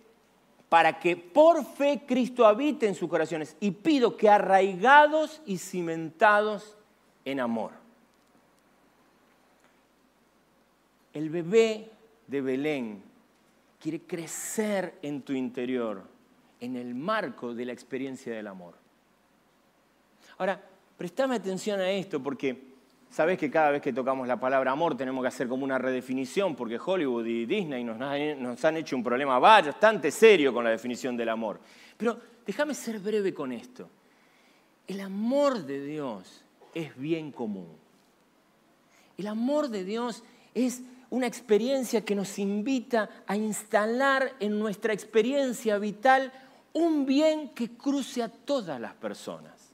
para 0.68 1.00
que 1.00 1.18
por 1.18 1.66
fe 1.66 2.04
Cristo 2.08 2.46
habite 2.46 2.88
en 2.88 2.96
sus 2.96 3.10
corazones 3.10 3.58
y 3.60 3.72
pido 3.72 4.16
que 4.16 4.30
arraigados 4.30 5.42
y 5.46 5.58
cimentados 5.58 6.78
en 7.26 7.40
amor. 7.40 7.72
El 11.14 11.30
bebé 11.30 11.91
de 12.32 12.42
Belén 12.42 13.04
quiere 13.78 14.02
crecer 14.02 14.96
en 15.02 15.22
tu 15.22 15.34
interior 15.34 16.02
en 16.62 16.78
el 16.78 16.96
marco 16.96 17.54
de 17.54 17.66
la 17.66 17.74
experiencia 17.74 18.34
del 18.34 18.48
amor. 18.48 18.76
Ahora, 20.38 20.62
prestame 20.98 21.36
atención 21.36 21.82
a 21.82 21.92
esto 21.92 22.24
porque 22.24 22.72
sabes 23.10 23.38
que 23.38 23.52
cada 23.52 23.72
vez 23.72 23.82
que 23.82 23.92
tocamos 23.92 24.28
la 24.28 24.40
palabra 24.40 24.72
amor 24.72 24.96
tenemos 24.96 25.22
que 25.22 25.28
hacer 25.28 25.50
como 25.50 25.66
una 25.66 25.78
redefinición 25.78 26.56
porque 26.56 26.80
Hollywood 26.84 27.26
y 27.26 27.46
Disney 27.46 27.84
nos, 27.84 27.98
nos 27.98 28.64
han 28.64 28.78
hecho 28.78 28.96
un 28.96 29.04
problema 29.04 29.38
bastante 29.38 30.10
serio 30.10 30.54
con 30.54 30.64
la 30.64 30.70
definición 30.70 31.18
del 31.18 31.28
amor. 31.28 31.60
Pero 31.98 32.18
déjame 32.46 32.74
ser 32.74 33.00
breve 33.00 33.34
con 33.34 33.52
esto. 33.52 33.90
El 34.88 35.02
amor 35.02 35.66
de 35.66 35.84
Dios 35.84 36.46
es 36.74 36.96
bien 36.98 37.34
común. 37.34 37.68
El 39.18 39.28
amor 39.28 39.68
de 39.68 39.84
Dios 39.84 40.24
es 40.54 40.82
una 41.12 41.28
experiencia 41.28 42.04
que 42.04 42.16
nos 42.16 42.40
invita 42.40 43.10
a 43.28 43.36
instalar 43.36 44.34
en 44.40 44.58
nuestra 44.58 44.94
experiencia 44.94 45.78
vital 45.78 46.32
un 46.74 47.06
bien 47.06 47.50
que 47.50 47.76
cruce 47.76 48.24
a 48.24 48.30
todas 48.30 48.80
las 48.80 48.94
personas. 48.94 49.74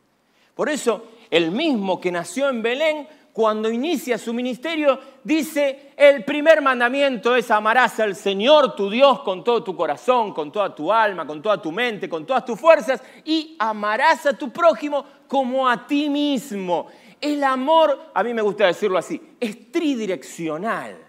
Por 0.55 0.67
eso, 0.67 1.05
el 1.29 1.51
mismo 1.51 2.01
que 2.01 2.11
nació 2.11 2.49
en 2.49 2.63
Belén, 2.63 3.07
cuando 3.31 3.69
inicia 3.69 4.17
su 4.17 4.33
ministerio, 4.33 4.99
dice, 5.23 5.91
el 5.95 6.25
primer 6.25 6.59
mandamiento 6.59 7.35
es 7.35 7.51
amarás 7.51 7.99
al 7.99 8.15
Señor 8.15 8.75
tu 8.75 8.89
Dios 8.89 9.19
con 9.19 9.43
todo 9.43 9.63
tu 9.63 9.75
corazón, 9.75 10.33
con 10.33 10.51
toda 10.51 10.73
tu 10.73 10.91
alma, 10.91 11.27
con 11.27 11.39
toda 11.39 11.61
tu 11.61 11.71
mente, 11.71 12.09
con 12.09 12.25
todas 12.25 12.43
tus 12.43 12.59
fuerzas, 12.59 12.99
y 13.23 13.55
amarás 13.59 14.25
a 14.25 14.33
tu 14.33 14.49
prójimo 14.49 15.05
como 15.27 15.69
a 15.69 15.85
ti 15.85 16.09
mismo. 16.09 16.87
El 17.21 17.43
amor, 17.43 18.09
a 18.11 18.23
mí 18.23 18.33
me 18.33 18.41
gusta 18.41 18.65
decirlo 18.65 18.97
así, 18.97 19.21
es 19.39 19.71
tridireccional. 19.71 21.06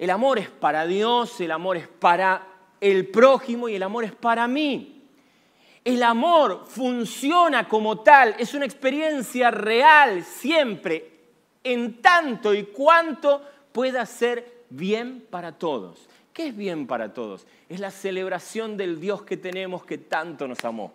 El 0.00 0.08
amor 0.08 0.38
es 0.38 0.48
para 0.48 0.86
Dios, 0.86 1.42
el 1.42 1.50
amor 1.50 1.76
es 1.76 1.86
para 1.86 2.46
el 2.80 3.08
prójimo 3.08 3.68
y 3.68 3.74
el 3.74 3.82
amor 3.82 4.04
es 4.04 4.14
para 4.14 4.48
mí. 4.48 5.02
El 5.84 6.02
amor 6.02 6.64
funciona 6.66 7.68
como 7.68 8.00
tal, 8.00 8.34
es 8.38 8.54
una 8.54 8.64
experiencia 8.64 9.50
real 9.50 10.24
siempre, 10.24 11.06
en 11.62 12.00
tanto 12.00 12.54
y 12.54 12.62
cuanto 12.64 13.42
pueda 13.72 14.06
ser 14.06 14.64
bien 14.70 15.26
para 15.28 15.52
todos. 15.52 16.08
¿Qué 16.32 16.46
es 16.46 16.56
bien 16.56 16.86
para 16.86 17.12
todos? 17.12 17.46
Es 17.68 17.78
la 17.78 17.90
celebración 17.90 18.78
del 18.78 19.02
Dios 19.02 19.20
que 19.24 19.36
tenemos 19.36 19.84
que 19.84 19.98
tanto 19.98 20.48
nos 20.48 20.64
amó. 20.64 20.94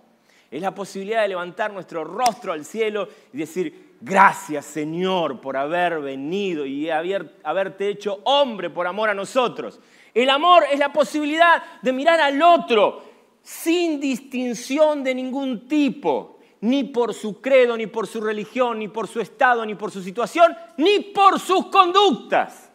Es 0.55 0.61
la 0.61 0.73
posibilidad 0.73 1.23
de 1.23 1.27
levantar 1.27 1.73
nuestro 1.73 2.05
rostro 2.05 2.53
al 2.53 2.63
cielo 2.63 3.09
y 3.33 3.39
decir, 3.39 3.97
gracias 3.99 4.65
Señor 4.65 5.41
por 5.41 5.57
haber 5.57 5.99
venido 5.99 6.65
y 6.65 6.89
haber, 6.89 7.35
haberte 7.43 7.89
hecho 7.89 8.21
hombre 8.23 8.69
por 8.69 8.87
amor 8.87 9.09
a 9.09 9.13
nosotros. 9.13 9.81
El 10.13 10.29
amor 10.29 10.63
es 10.71 10.79
la 10.79 10.93
posibilidad 10.93 11.61
de 11.81 11.91
mirar 11.91 12.21
al 12.21 12.41
otro 12.41 13.03
sin 13.41 13.99
distinción 13.99 15.03
de 15.03 15.13
ningún 15.13 15.67
tipo, 15.67 16.39
ni 16.61 16.85
por 16.85 17.13
su 17.13 17.41
credo, 17.41 17.75
ni 17.75 17.87
por 17.87 18.07
su 18.07 18.21
religión, 18.21 18.79
ni 18.79 18.87
por 18.87 19.09
su 19.09 19.19
estado, 19.19 19.65
ni 19.65 19.75
por 19.75 19.91
su 19.91 20.01
situación, 20.01 20.55
ni 20.77 21.01
por 21.01 21.37
sus 21.37 21.65
conductas. 21.65 22.71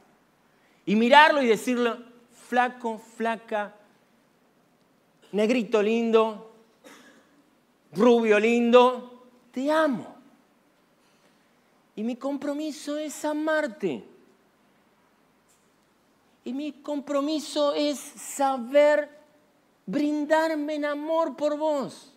Y 0.84 0.96
mirarlo 0.96 1.40
y 1.40 1.46
decirle, 1.46 1.94
flaco, 2.46 3.00
flaca, 3.16 3.75
negrito 5.32 5.82
lindo, 5.82 6.50
rubio 7.92 8.38
lindo, 8.38 9.28
te 9.52 9.70
amo. 9.70 10.16
Y 11.97 12.02
mi 12.02 12.16
compromiso 12.16 12.97
es 12.97 13.25
amarte. 13.25 14.04
Y 16.44 16.52
mi 16.52 16.73
compromiso 16.73 17.75
es 17.75 17.99
saber 17.99 19.11
brindarme 19.87 20.76
en 20.76 20.85
amor 20.87 21.37
por 21.37 21.59
vos. 21.59 22.12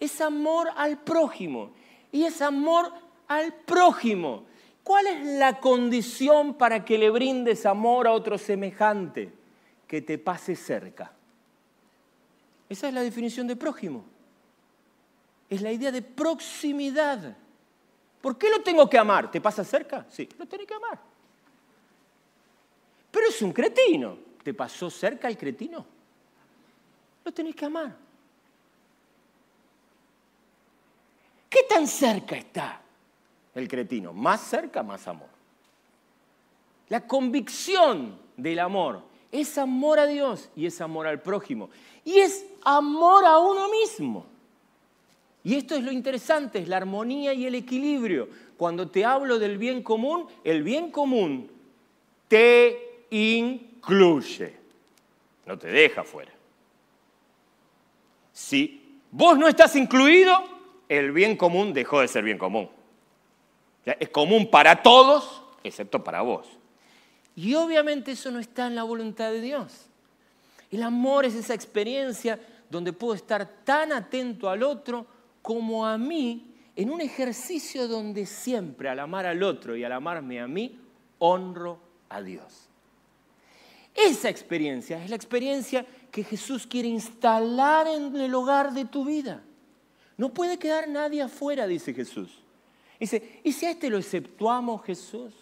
Es 0.00 0.20
amor 0.20 0.68
al 0.76 0.98
prójimo. 0.98 1.70
Y 2.10 2.24
es 2.24 2.40
amor 2.40 2.90
al 3.26 3.52
prójimo. 3.52 4.44
¿Cuál 4.82 5.06
es 5.08 5.26
la 5.26 5.60
condición 5.60 6.54
para 6.54 6.84
que 6.84 6.96
le 6.96 7.10
brindes 7.10 7.66
amor 7.66 8.06
a 8.06 8.12
otro 8.12 8.38
semejante? 8.38 9.30
Que 9.86 10.00
te 10.00 10.16
pase 10.16 10.56
cerca. 10.56 11.12
Esa 12.70 12.88
es 12.88 12.94
la 12.94 13.02
definición 13.02 13.46
de 13.46 13.56
prójimo. 13.56 14.04
Es 15.48 15.62
la 15.62 15.72
idea 15.72 15.90
de 15.90 16.02
proximidad. 16.02 17.36
¿Por 18.20 18.36
qué 18.36 18.50
lo 18.50 18.62
tengo 18.62 18.88
que 18.88 18.98
amar? 18.98 19.30
¿Te 19.30 19.40
pasa 19.40 19.64
cerca? 19.64 20.06
Sí, 20.10 20.28
lo 20.38 20.46
tenés 20.46 20.66
que 20.66 20.74
amar. 20.74 20.98
Pero 23.10 23.28
es 23.28 23.40
un 23.42 23.52
cretino. 23.52 24.18
¿Te 24.42 24.54
pasó 24.54 24.90
cerca 24.90 25.28
el 25.28 25.36
cretino? 25.36 25.84
Lo 27.24 27.32
tenés 27.32 27.54
que 27.54 27.64
amar. 27.64 27.94
¿Qué 31.48 31.60
tan 31.68 31.86
cerca 31.86 32.36
está 32.36 32.80
el 33.54 33.68
cretino? 33.68 34.12
Más 34.12 34.40
cerca, 34.42 34.82
más 34.82 35.06
amor. 35.08 35.28
La 36.88 37.06
convicción 37.06 38.18
del 38.36 38.58
amor 38.58 39.02
es 39.30 39.58
amor 39.58 39.98
a 39.98 40.06
Dios 40.06 40.50
y 40.56 40.66
es 40.66 40.80
amor 40.80 41.06
al 41.06 41.20
prójimo. 41.20 41.70
Y 42.04 42.18
es 42.18 42.46
amor 42.64 43.24
a 43.24 43.38
uno 43.38 43.68
mismo. 43.68 44.26
Y 45.48 45.54
esto 45.54 45.74
es 45.74 45.82
lo 45.82 45.90
interesante, 45.90 46.58
es 46.58 46.68
la 46.68 46.76
armonía 46.76 47.32
y 47.32 47.46
el 47.46 47.54
equilibrio. 47.54 48.28
Cuando 48.58 48.90
te 48.90 49.06
hablo 49.06 49.38
del 49.38 49.56
bien 49.56 49.82
común, 49.82 50.26
el 50.44 50.62
bien 50.62 50.90
común 50.90 51.50
te 52.28 53.06
incluye, 53.08 54.54
no 55.46 55.58
te 55.58 55.68
deja 55.68 56.04
fuera. 56.04 56.30
Si 58.30 59.00
vos 59.10 59.38
no 59.38 59.48
estás 59.48 59.74
incluido, 59.74 60.34
el 60.86 61.12
bien 61.12 61.34
común 61.34 61.72
dejó 61.72 62.02
de 62.02 62.08
ser 62.08 62.24
bien 62.24 62.36
común. 62.36 62.68
Es 63.86 64.10
común 64.10 64.50
para 64.50 64.82
todos, 64.82 65.44
excepto 65.64 66.04
para 66.04 66.20
vos. 66.20 66.46
Y 67.36 67.54
obviamente 67.54 68.10
eso 68.10 68.30
no 68.30 68.38
está 68.38 68.66
en 68.66 68.74
la 68.74 68.82
voluntad 68.82 69.30
de 69.32 69.40
Dios. 69.40 69.86
El 70.70 70.82
amor 70.82 71.24
es 71.24 71.34
esa 71.34 71.54
experiencia 71.54 72.38
donde 72.68 72.92
puedo 72.92 73.14
estar 73.14 73.48
tan 73.64 73.94
atento 73.94 74.50
al 74.50 74.62
otro 74.62 75.16
como 75.42 75.86
a 75.86 75.98
mí 75.98 76.54
en 76.76 76.90
un 76.90 77.00
ejercicio 77.00 77.88
donde 77.88 78.26
siempre 78.26 78.88
al 78.88 79.00
amar 79.00 79.26
al 79.26 79.42
otro 79.42 79.76
y 79.76 79.84
al 79.84 79.92
amarme 79.92 80.40
a 80.40 80.46
mí, 80.46 80.78
honro 81.18 81.80
a 82.08 82.22
Dios. 82.22 82.68
Esa 83.94 84.28
experiencia 84.28 85.02
es 85.02 85.10
la 85.10 85.16
experiencia 85.16 85.84
que 86.12 86.22
Jesús 86.22 86.66
quiere 86.66 86.88
instalar 86.88 87.88
en 87.88 88.14
el 88.14 88.32
hogar 88.34 88.72
de 88.72 88.84
tu 88.84 89.04
vida. 89.04 89.42
No 90.16 90.32
puede 90.32 90.58
quedar 90.58 90.88
nadie 90.88 91.22
afuera, 91.22 91.66
dice 91.66 91.92
Jesús. 91.92 92.42
Dice, 93.00 93.40
¿y 93.42 93.52
si 93.52 93.66
a 93.66 93.70
este 93.70 93.90
lo 93.90 93.98
exceptuamos, 93.98 94.84
Jesús? 94.84 95.34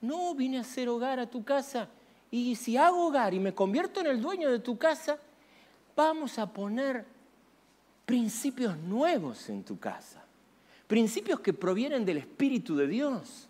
No, 0.00 0.34
vine 0.34 0.58
a 0.58 0.60
hacer 0.60 0.88
hogar 0.88 1.18
a 1.18 1.28
tu 1.28 1.44
casa. 1.44 1.88
Y 2.30 2.54
si 2.56 2.76
hago 2.76 3.06
hogar 3.06 3.34
y 3.34 3.40
me 3.40 3.54
convierto 3.54 4.00
en 4.00 4.06
el 4.06 4.20
dueño 4.20 4.50
de 4.50 4.58
tu 4.58 4.78
casa, 4.78 5.18
vamos 5.96 6.38
a 6.38 6.52
poner 6.52 7.04
principios 8.08 8.74
nuevos 8.78 9.50
en 9.50 9.62
tu 9.62 9.78
casa. 9.78 10.24
Principios 10.86 11.40
que 11.40 11.52
provienen 11.52 12.06
del 12.06 12.16
Espíritu 12.16 12.74
de 12.74 12.86
Dios 12.86 13.48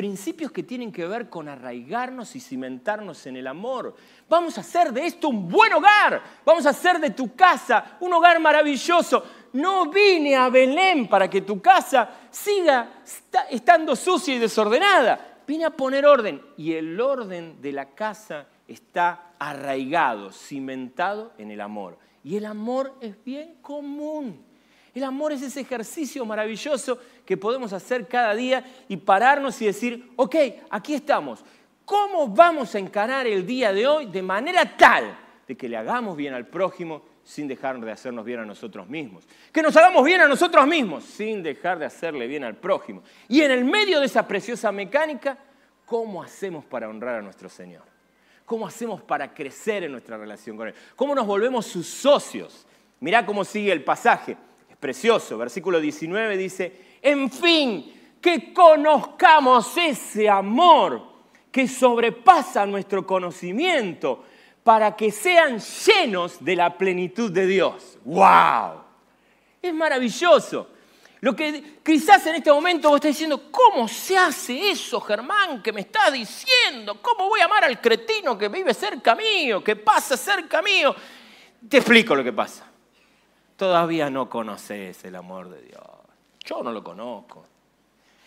principios 0.00 0.50
que 0.50 0.62
tienen 0.62 0.90
que 0.90 1.06
ver 1.06 1.28
con 1.28 1.46
arraigarnos 1.46 2.34
y 2.34 2.40
cimentarnos 2.40 3.26
en 3.26 3.36
el 3.36 3.46
amor. 3.46 3.94
Vamos 4.30 4.56
a 4.56 4.62
hacer 4.62 4.94
de 4.94 5.04
esto 5.04 5.28
un 5.28 5.46
buen 5.46 5.74
hogar, 5.74 6.22
vamos 6.42 6.64
a 6.64 6.70
hacer 6.70 6.98
de 6.98 7.10
tu 7.10 7.34
casa 7.34 7.98
un 8.00 8.10
hogar 8.14 8.40
maravilloso. 8.40 9.22
No 9.52 9.90
vine 9.90 10.36
a 10.36 10.48
Belén 10.48 11.06
para 11.06 11.28
que 11.28 11.42
tu 11.42 11.60
casa 11.60 12.08
siga 12.30 13.02
estando 13.50 13.94
sucia 13.94 14.34
y 14.34 14.38
desordenada. 14.38 15.42
Vine 15.46 15.66
a 15.66 15.70
poner 15.70 16.06
orden 16.06 16.40
y 16.56 16.72
el 16.72 16.98
orden 16.98 17.60
de 17.60 17.72
la 17.72 17.90
casa 17.90 18.46
está 18.66 19.34
arraigado, 19.38 20.32
cimentado 20.32 21.32
en 21.36 21.50
el 21.50 21.60
amor. 21.60 21.98
Y 22.22 22.36
el 22.36 22.44
amor 22.44 22.94
es 23.00 23.22
bien 23.24 23.56
común. 23.62 24.44
El 24.94 25.04
amor 25.04 25.32
es 25.32 25.42
ese 25.42 25.60
ejercicio 25.60 26.24
maravilloso 26.24 26.98
que 27.24 27.36
podemos 27.36 27.72
hacer 27.72 28.08
cada 28.08 28.34
día 28.34 28.64
y 28.88 28.96
pararnos 28.96 29.60
y 29.62 29.66
decir, 29.66 30.10
ok, 30.16 30.36
aquí 30.68 30.94
estamos. 30.94 31.44
¿Cómo 31.84 32.28
vamos 32.28 32.74
a 32.74 32.78
encarar 32.78 33.26
el 33.26 33.46
día 33.46 33.72
de 33.72 33.86
hoy 33.86 34.06
de 34.06 34.22
manera 34.22 34.76
tal 34.76 35.16
de 35.46 35.56
que 35.56 35.68
le 35.68 35.76
hagamos 35.76 36.16
bien 36.16 36.34
al 36.34 36.46
prójimo 36.46 37.02
sin 37.24 37.46
dejar 37.46 37.80
de 37.80 37.90
hacernos 37.90 38.24
bien 38.24 38.40
a 38.40 38.44
nosotros 38.44 38.88
mismos? 38.88 39.26
Que 39.52 39.62
nos 39.62 39.76
hagamos 39.76 40.04
bien 40.04 40.20
a 40.20 40.28
nosotros 40.28 40.66
mismos 40.66 41.04
sin 41.04 41.42
dejar 41.42 41.78
de 41.78 41.86
hacerle 41.86 42.26
bien 42.26 42.44
al 42.44 42.56
prójimo. 42.56 43.02
Y 43.28 43.42
en 43.42 43.52
el 43.52 43.64
medio 43.64 44.00
de 44.00 44.06
esa 44.06 44.26
preciosa 44.26 44.72
mecánica, 44.72 45.38
¿cómo 45.84 46.22
hacemos 46.22 46.64
para 46.64 46.88
honrar 46.88 47.16
a 47.16 47.22
nuestro 47.22 47.48
Señor? 47.48 47.89
¿Cómo 48.50 48.66
hacemos 48.66 49.00
para 49.00 49.32
crecer 49.32 49.84
en 49.84 49.92
nuestra 49.92 50.18
relación 50.18 50.56
con 50.56 50.66
Él? 50.66 50.74
¿Cómo 50.96 51.14
nos 51.14 51.24
volvemos 51.24 51.64
sus 51.66 51.86
socios? 51.86 52.66
Mirá 52.98 53.24
cómo 53.24 53.44
sigue 53.44 53.70
el 53.70 53.84
pasaje 53.84 54.36
precioso. 54.80 55.38
Versículo 55.38 55.78
19 55.78 56.36
dice, 56.36 56.80
en 57.00 57.30
fin, 57.30 58.16
que 58.20 58.52
conozcamos 58.52 59.76
ese 59.76 60.28
amor 60.28 61.00
que 61.52 61.68
sobrepasa 61.68 62.66
nuestro 62.66 63.06
conocimiento 63.06 64.24
para 64.64 64.96
que 64.96 65.12
sean 65.12 65.60
llenos 65.60 66.44
de 66.44 66.56
la 66.56 66.76
plenitud 66.76 67.30
de 67.30 67.46
Dios. 67.46 68.00
¡Wow! 68.04 68.82
Es 69.62 69.72
maravilloso. 69.72 70.70
Lo 71.20 71.36
que 71.36 71.80
quizás 71.84 72.26
en 72.26 72.36
este 72.36 72.50
momento 72.50 72.88
vos 72.88 72.96
estás 72.96 73.10
diciendo, 73.10 73.50
¿cómo 73.50 73.86
se 73.86 74.16
hace 74.16 74.70
eso, 74.70 75.00
Germán, 75.00 75.62
que 75.62 75.72
me 75.72 75.82
estás 75.82 76.12
diciendo? 76.12 77.00
¿Cómo 77.02 77.28
voy 77.28 77.40
a 77.40 77.44
amar 77.44 77.64
al 77.64 77.80
cretino 77.80 78.38
que 78.38 78.48
vive 78.48 78.72
cerca 78.72 79.14
mío, 79.14 79.62
que 79.62 79.76
pasa 79.76 80.16
cerca 80.16 80.62
mío? 80.62 80.94
Te 81.68 81.76
explico 81.76 82.14
lo 82.14 82.24
que 82.24 82.32
pasa 82.32 82.70
todavía 83.60 84.08
no 84.08 84.30
conoces 84.30 85.04
el 85.04 85.14
amor 85.16 85.50
de 85.50 85.60
Dios. 85.60 85.84
Yo 86.46 86.62
no 86.62 86.72
lo 86.72 86.82
conozco. 86.82 87.44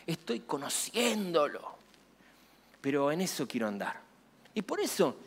Estoy 0.06 0.42
conociéndolo. 0.42 1.76
Pero 2.80 3.12
en 3.12 3.22
eso 3.22 3.48
quiero 3.48 3.68
andar. 3.68 4.00
Y 4.54 4.62
por 4.62 4.80
eso 4.80 5.18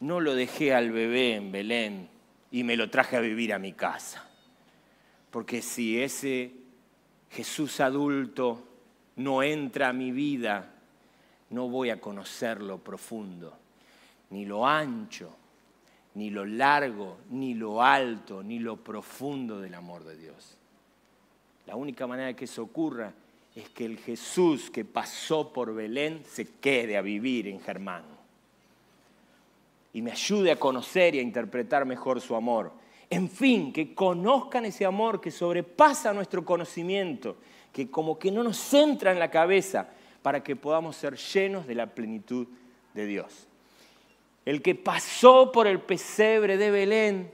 no 0.00 0.20
lo 0.20 0.34
dejé 0.34 0.74
al 0.74 0.90
bebé 0.90 1.36
en 1.36 1.50
Belén 1.50 2.10
y 2.50 2.62
me 2.62 2.76
lo 2.76 2.90
traje 2.90 3.16
a 3.16 3.20
vivir 3.20 3.54
a 3.54 3.58
mi 3.58 3.72
casa. 3.72 4.28
Porque 5.30 5.62
si 5.62 5.98
ese 5.98 6.52
Jesús 7.34 7.80
adulto 7.80 8.62
no 9.16 9.42
entra 9.42 9.88
a 9.88 9.92
mi 9.92 10.12
vida, 10.12 10.72
no 11.50 11.68
voy 11.68 11.90
a 11.90 12.00
conocer 12.00 12.62
lo 12.62 12.78
profundo, 12.78 13.52
ni 14.30 14.44
lo 14.44 14.66
ancho, 14.66 15.34
ni 16.14 16.30
lo 16.30 16.44
largo, 16.44 17.18
ni 17.30 17.54
lo 17.54 17.82
alto, 17.82 18.42
ni 18.42 18.58
lo 18.58 18.76
profundo 18.76 19.60
del 19.60 19.74
amor 19.74 20.04
de 20.04 20.16
Dios. 20.16 20.56
La 21.66 21.76
única 21.76 22.06
manera 22.06 22.28
de 22.28 22.36
que 22.36 22.44
eso 22.44 22.62
ocurra 22.62 23.12
es 23.54 23.68
que 23.70 23.84
el 23.84 23.98
Jesús 23.98 24.70
que 24.70 24.84
pasó 24.84 25.52
por 25.52 25.74
Belén 25.74 26.22
se 26.24 26.46
quede 26.58 26.96
a 26.96 27.02
vivir 27.02 27.48
en 27.48 27.60
Germán 27.60 28.04
y 29.92 30.02
me 30.02 30.10
ayude 30.10 30.50
a 30.50 30.58
conocer 30.58 31.14
y 31.14 31.20
a 31.20 31.22
interpretar 31.22 31.86
mejor 31.86 32.20
su 32.20 32.34
amor. 32.34 32.72
En 33.10 33.28
fin, 33.28 33.72
que 33.72 33.94
conozcan 33.94 34.64
ese 34.64 34.84
amor 34.84 35.20
que 35.20 35.30
sobrepasa 35.30 36.12
nuestro 36.12 36.44
conocimiento, 36.44 37.36
que 37.72 37.90
como 37.90 38.18
que 38.18 38.30
no 38.30 38.42
nos 38.42 38.72
entra 38.74 39.12
en 39.12 39.18
la 39.18 39.30
cabeza 39.30 39.88
para 40.22 40.42
que 40.42 40.56
podamos 40.56 40.96
ser 40.96 41.16
llenos 41.16 41.66
de 41.66 41.74
la 41.74 41.86
plenitud 41.86 42.46
de 42.94 43.06
Dios. 43.06 43.46
El 44.44 44.62
que 44.62 44.74
pasó 44.74 45.52
por 45.52 45.66
el 45.66 45.80
pesebre 45.80 46.56
de 46.56 46.70
Belén 46.70 47.30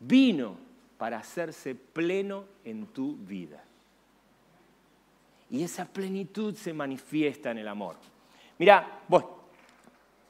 vino 0.00 0.56
para 0.96 1.18
hacerse 1.18 1.74
pleno 1.74 2.44
en 2.64 2.86
tu 2.86 3.16
vida. 3.16 3.64
Y 5.50 5.64
esa 5.64 5.84
plenitud 5.84 6.54
se 6.54 6.72
manifiesta 6.72 7.50
en 7.50 7.58
el 7.58 7.68
amor. 7.68 7.96
Mira, 8.58 9.00
vos, 9.08 9.24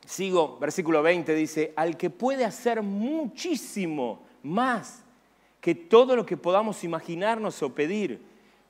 sigo, 0.07 0.59
versículo 0.59 1.03
20 1.03 1.35
dice, 1.35 1.73
al 1.77 1.97
que 1.97 2.09
puede 2.09 2.45
hacer 2.45 2.83
muchísimo 2.83 4.30
más 4.43 5.05
que 5.61 5.75
todo 5.75 6.17
lo 6.17 6.25
que 6.25 6.37
podamos 6.37 6.85
imaginarnos 6.85 7.63
o 7.63 7.75
pedir, 7.75 8.21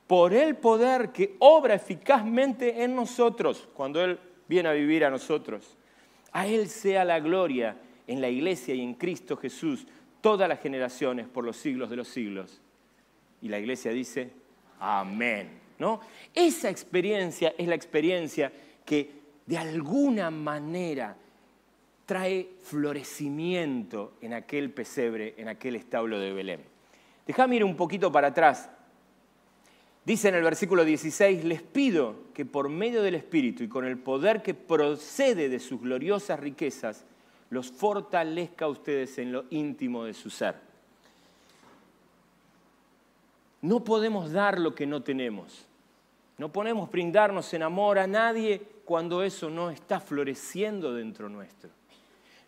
por 0.06 0.34
el 0.34 0.56
poder 0.56 1.10
que 1.10 1.36
obra 1.38 1.74
eficazmente 1.74 2.82
en 2.82 2.96
nosotros, 2.96 3.68
cuando 3.74 4.02
Él 4.02 4.18
viene 4.48 4.68
a 4.68 4.72
vivir 4.72 5.04
a 5.04 5.10
nosotros. 5.10 5.76
A 6.32 6.46
Él 6.48 6.68
sea 6.68 7.04
la 7.04 7.20
gloria 7.20 7.76
en 8.08 8.20
la 8.20 8.28
iglesia 8.28 8.74
y 8.74 8.80
en 8.80 8.94
Cristo 8.94 9.36
Jesús, 9.36 9.86
todas 10.20 10.48
las 10.48 10.60
generaciones 10.60 11.28
por 11.28 11.44
los 11.44 11.56
siglos 11.56 11.90
de 11.90 11.96
los 11.96 12.08
siglos. 12.08 12.60
Y 13.40 13.48
la 13.48 13.60
iglesia 13.60 13.92
dice, 13.92 14.30
amén. 14.80 15.60
¿No? 15.78 16.00
Esa 16.34 16.68
experiencia 16.68 17.54
es 17.56 17.66
la 17.66 17.74
experiencia 17.74 18.52
que 18.84 19.12
de 19.46 19.56
alguna 19.56 20.30
manera 20.30 21.16
trae 22.10 22.50
florecimiento 22.64 24.14
en 24.20 24.34
aquel 24.34 24.72
pesebre, 24.72 25.34
en 25.36 25.46
aquel 25.46 25.76
establo 25.76 26.18
de 26.18 26.32
Belén. 26.32 26.60
Déjame 27.24 27.54
ir 27.54 27.62
un 27.62 27.76
poquito 27.76 28.10
para 28.10 28.26
atrás. 28.26 28.68
Dice 30.04 30.28
en 30.28 30.34
el 30.34 30.42
versículo 30.42 30.84
16, 30.84 31.44
les 31.44 31.62
pido 31.62 32.16
que 32.34 32.44
por 32.44 32.68
medio 32.68 33.04
del 33.04 33.14
Espíritu 33.14 33.62
y 33.62 33.68
con 33.68 33.84
el 33.84 33.96
poder 33.96 34.42
que 34.42 34.54
procede 34.54 35.48
de 35.48 35.60
sus 35.60 35.80
gloriosas 35.80 36.40
riquezas, 36.40 37.04
los 37.48 37.70
fortalezca 37.70 38.64
a 38.64 38.70
ustedes 38.70 39.16
en 39.18 39.30
lo 39.30 39.44
íntimo 39.50 40.02
de 40.02 40.14
su 40.14 40.30
ser. 40.30 40.56
No 43.62 43.84
podemos 43.84 44.32
dar 44.32 44.58
lo 44.58 44.74
que 44.74 44.84
no 44.84 45.00
tenemos. 45.04 45.64
No 46.38 46.50
podemos 46.50 46.90
brindarnos 46.90 47.54
en 47.54 47.62
amor 47.62 48.00
a 48.00 48.08
nadie 48.08 48.60
cuando 48.84 49.22
eso 49.22 49.48
no 49.48 49.70
está 49.70 50.00
floreciendo 50.00 50.92
dentro 50.92 51.28
nuestro. 51.28 51.70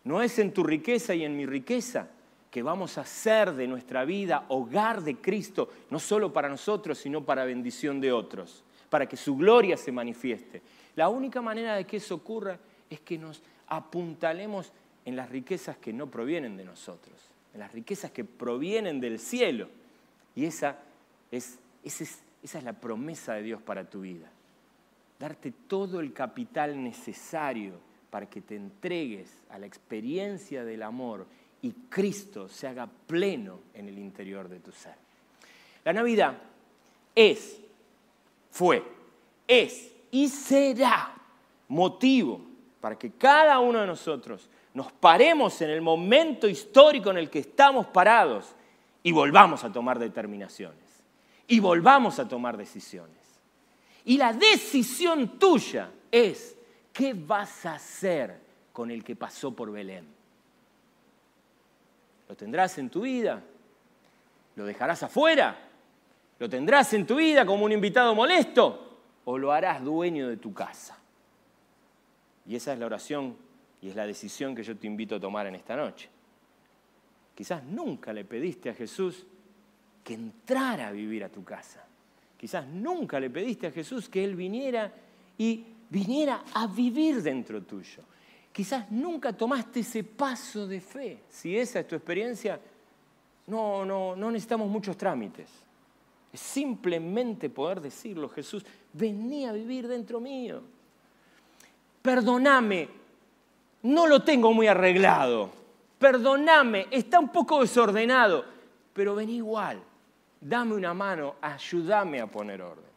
No 0.03 0.21
es 0.21 0.37
en 0.39 0.53
tu 0.53 0.63
riqueza 0.63 1.15
y 1.15 1.23
en 1.23 1.37
mi 1.37 1.45
riqueza 1.45 2.07
que 2.51 2.61
vamos 2.61 2.97
a 2.97 3.01
hacer 3.01 3.53
de 3.53 3.67
nuestra 3.67 4.05
vida 4.05 4.45
hogar 4.49 5.01
de 5.01 5.15
Cristo, 5.15 5.69
no 5.89 5.99
solo 5.99 6.31
para 6.31 6.49
nosotros, 6.49 6.99
sino 6.99 7.23
para 7.23 7.45
bendición 7.45 7.99
de 7.99 8.11
otros, 8.11 8.63
para 8.89 9.07
que 9.07 9.17
su 9.17 9.35
gloria 9.35 9.75
se 9.75 9.91
manifieste. 9.91 10.61
La 10.95 11.09
única 11.09 11.41
manera 11.41 11.75
de 11.75 11.85
que 11.85 11.97
eso 11.97 12.15
ocurra 12.15 12.59
es 12.89 12.99
que 12.99 13.17
nos 13.17 13.41
apuntalemos 13.67 14.71
en 15.05 15.15
las 15.15 15.29
riquezas 15.29 15.77
que 15.77 15.93
no 15.93 16.11
provienen 16.11 16.55
de 16.57 16.65
nosotros, 16.65 17.15
en 17.53 17.59
las 17.59 17.71
riquezas 17.71 18.11
que 18.11 18.23
provienen 18.23 18.99
del 18.99 19.19
cielo. 19.19 19.69
Y 20.35 20.45
esa 20.45 20.77
es, 21.31 21.57
esa 21.83 22.03
es, 22.03 22.23
esa 22.43 22.57
es 22.59 22.63
la 22.63 22.73
promesa 22.73 23.33
de 23.33 23.43
Dios 23.43 23.61
para 23.61 23.89
tu 23.89 24.01
vida. 24.01 24.29
Darte 25.17 25.51
todo 25.67 25.99
el 26.01 26.13
capital 26.13 26.83
necesario 26.83 27.79
para 28.13 28.27
que 28.27 28.41
te 28.41 28.55
entregues 28.55 29.41
a 29.49 29.57
la 29.57 29.65
experiencia 29.65 30.63
del 30.63 30.83
amor 30.83 31.25
y 31.63 31.71
Cristo 31.89 32.47
se 32.47 32.67
haga 32.67 32.87
pleno 33.07 33.61
en 33.73 33.87
el 33.87 33.97
interior 33.97 34.47
de 34.47 34.59
tu 34.59 34.71
ser. 34.71 34.93
La 35.83 35.93
Navidad 35.93 36.37
es, 37.15 37.59
fue, 38.51 38.83
es 39.47 39.91
y 40.11 40.27
será 40.27 41.11
motivo 41.69 42.39
para 42.79 42.99
que 42.99 43.13
cada 43.13 43.59
uno 43.59 43.81
de 43.81 43.87
nosotros 43.87 44.47
nos 44.75 44.91
paremos 44.91 45.59
en 45.63 45.71
el 45.71 45.81
momento 45.81 46.47
histórico 46.47 47.09
en 47.09 47.17
el 47.17 47.31
que 47.31 47.39
estamos 47.39 47.87
parados 47.87 48.53
y 49.01 49.11
volvamos 49.11 49.63
a 49.63 49.73
tomar 49.73 49.97
determinaciones 49.97 50.85
y 51.47 51.59
volvamos 51.59 52.19
a 52.19 52.27
tomar 52.27 52.57
decisiones. 52.57 53.17
Y 54.05 54.17
la 54.17 54.33
decisión 54.33 55.39
tuya 55.39 55.89
es 56.11 56.52
¿Qué 56.93 57.15
vas 57.15 57.65
a 57.65 57.73
hacer 57.73 58.39
con 58.71 58.91
el 58.91 59.03
que 59.03 59.15
pasó 59.15 59.53
por 59.53 59.71
Belén? 59.71 60.05
¿Lo 62.29 62.35
tendrás 62.35 62.77
en 62.77 62.89
tu 62.89 63.01
vida? 63.01 63.41
¿Lo 64.55 64.65
dejarás 64.65 65.01
afuera? 65.01 65.57
¿Lo 66.37 66.47
tendrás 66.47 66.93
en 66.93 67.07
tu 67.07 67.15
vida 67.15 67.45
como 67.45 67.65
un 67.65 67.71
invitado 67.71 68.13
molesto? 68.13 68.99
¿O 69.25 69.37
lo 69.37 69.51
harás 69.51 69.83
dueño 69.83 70.29
de 70.29 70.37
tu 70.37 70.53
casa? 70.53 70.97
Y 72.45 72.55
esa 72.55 72.73
es 72.73 72.79
la 72.79 72.85
oración 72.85 73.35
y 73.81 73.89
es 73.89 73.95
la 73.95 74.05
decisión 74.05 74.55
que 74.55 74.63
yo 74.63 74.77
te 74.77 74.85
invito 74.85 75.15
a 75.15 75.19
tomar 75.19 75.47
en 75.47 75.55
esta 75.55 75.75
noche. 75.75 76.09
Quizás 77.35 77.63
nunca 77.63 78.13
le 78.13 78.25
pediste 78.25 78.69
a 78.69 78.73
Jesús 78.73 79.25
que 80.03 80.13
entrara 80.13 80.89
a 80.89 80.91
vivir 80.91 81.23
a 81.23 81.29
tu 81.29 81.43
casa. 81.43 81.83
Quizás 82.37 82.67
nunca 82.67 83.19
le 83.19 83.29
pediste 83.29 83.67
a 83.67 83.71
Jesús 83.71 84.09
que 84.09 84.23
Él 84.23 84.35
viniera 84.35 84.93
y 85.37 85.65
viniera 85.93 86.43
a 86.55 86.65
vivir 86.65 87.21
dentro 87.21 87.61
tuyo. 87.61 88.01
Quizás 88.51 88.89
nunca 88.91 89.31
tomaste 89.31 89.81
ese 89.81 90.03
paso 90.03 90.65
de 90.65 90.81
fe. 90.81 91.19
Si 91.29 91.55
esa 91.55 91.81
es 91.81 91.87
tu 91.87 91.95
experiencia, 91.95 92.59
no, 93.45 93.85
no, 93.85 94.15
no 94.15 94.31
necesitamos 94.31 94.67
muchos 94.69 94.97
trámites. 94.97 95.47
Es 96.31 96.39
simplemente 96.39 97.47
poder 97.49 97.79
decirlo, 97.79 98.27
Jesús, 98.29 98.65
vení 98.91 99.45
a 99.45 99.51
vivir 99.51 99.87
dentro 99.87 100.19
mío. 100.19 100.63
Perdóname, 102.01 102.89
no 103.83 104.07
lo 104.07 104.23
tengo 104.23 104.51
muy 104.51 104.65
arreglado. 104.65 105.51
Perdóname, 105.99 106.87
está 106.89 107.19
un 107.19 107.29
poco 107.29 107.61
desordenado, 107.61 108.45
pero 108.93 109.13
vení 109.13 109.35
igual. 109.35 109.79
Dame 110.41 110.73
una 110.73 110.93
mano, 110.93 111.35
ayúdame 111.39 112.19
a 112.19 112.25
poner 112.27 112.63
orden. 112.63 112.92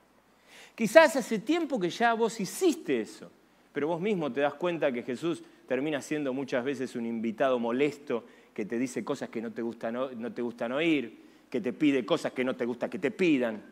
Quizás 0.77 1.17
hace 1.17 1.39
tiempo 1.39 1.81
que 1.81 1.89
ya 1.89 2.13
vos 2.13 2.39
hiciste 2.39 3.01
eso, 3.01 3.31
pero 3.73 3.89
vos 3.89 4.01
mismo 4.01 4.31
te 4.31 4.43
das 4.43 4.55
cuenta 4.55 4.93
que 4.93 5.03
Jesús 5.03 5.43
termina 5.67 6.03
siendo 6.03 6.35
muchas 6.35 6.63
veces 6.63 6.95
un 6.95 7.07
invitado 7.07 7.59
molesto 7.59 8.25
que 8.53 8.67
te 8.67 8.79
dice 8.79 9.03
cosas 9.03 9.31
que 9.31 9.41
no 9.41 9.53
te 9.53 9.63
gustan, 9.63 9.95
no 9.95 10.33
te 10.33 10.43
gustan 10.43 10.73
oír, 10.73 11.19
que 11.49 11.63
te 11.63 11.73
pide 11.73 12.05
cosas 12.05 12.33
que 12.33 12.45
no 12.45 12.55
te 12.55 12.67
gusta 12.67 12.91
que 12.91 12.99
te 12.99 13.11
pidan, 13.11 13.63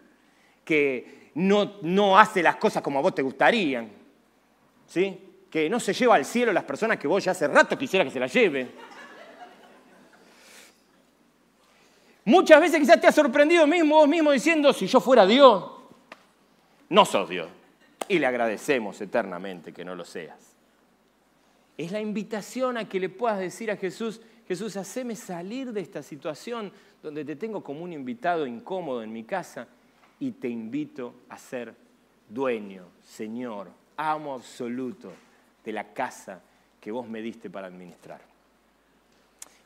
que 0.64 1.30
no, 1.34 1.74
no 1.82 2.18
hace 2.18 2.42
las 2.42 2.56
cosas 2.56 2.82
como 2.82 2.98
a 2.98 3.02
vos 3.02 3.14
te 3.14 3.20
gustarían, 3.20 3.90
¿sí? 4.86 5.18
que 5.50 5.68
no 5.68 5.78
se 5.80 5.92
lleva 5.92 6.14
al 6.14 6.24
cielo 6.24 6.54
las 6.54 6.64
personas 6.64 6.98
que 6.98 7.06
vos 7.06 7.22
ya 7.22 7.32
hace 7.32 7.46
rato 7.46 7.76
quisiera 7.76 8.02
que 8.02 8.10
se 8.10 8.18
las 8.18 8.32
lleve. 8.32 8.66
Muchas 12.24 12.62
veces 12.62 12.80
quizás 12.80 12.98
te 12.98 13.08
has 13.08 13.14
sorprendido 13.14 13.66
mismo, 13.66 13.96
vos 13.96 14.08
mismo 14.08 14.32
diciendo, 14.32 14.72
si 14.72 14.86
yo 14.86 15.00
fuera 15.00 15.26
Dios, 15.26 15.73
no 16.94 17.04
sos 17.04 17.28
Dios. 17.28 17.48
Y 18.08 18.20
le 18.20 18.26
agradecemos 18.26 19.00
eternamente 19.00 19.72
que 19.72 19.84
no 19.84 19.96
lo 19.96 20.04
seas. 20.04 20.54
Es 21.76 21.90
la 21.90 22.00
invitación 22.00 22.76
a 22.76 22.88
que 22.88 23.00
le 23.00 23.08
puedas 23.08 23.40
decir 23.40 23.70
a 23.70 23.76
Jesús, 23.76 24.20
Jesús, 24.46 24.76
haceme 24.76 25.16
salir 25.16 25.72
de 25.72 25.80
esta 25.80 26.02
situación 26.02 26.70
donde 27.02 27.24
te 27.24 27.34
tengo 27.34 27.64
como 27.64 27.82
un 27.82 27.92
invitado 27.92 28.46
incómodo 28.46 29.02
en 29.02 29.12
mi 29.12 29.24
casa 29.24 29.66
y 30.20 30.32
te 30.32 30.48
invito 30.48 31.14
a 31.28 31.36
ser 31.36 31.74
dueño, 32.28 32.84
Señor, 33.02 33.70
amo 33.96 34.34
absoluto 34.34 35.12
de 35.64 35.72
la 35.72 35.92
casa 35.92 36.40
que 36.80 36.92
vos 36.92 37.08
me 37.08 37.22
diste 37.22 37.50
para 37.50 37.66
administrar. 37.66 38.20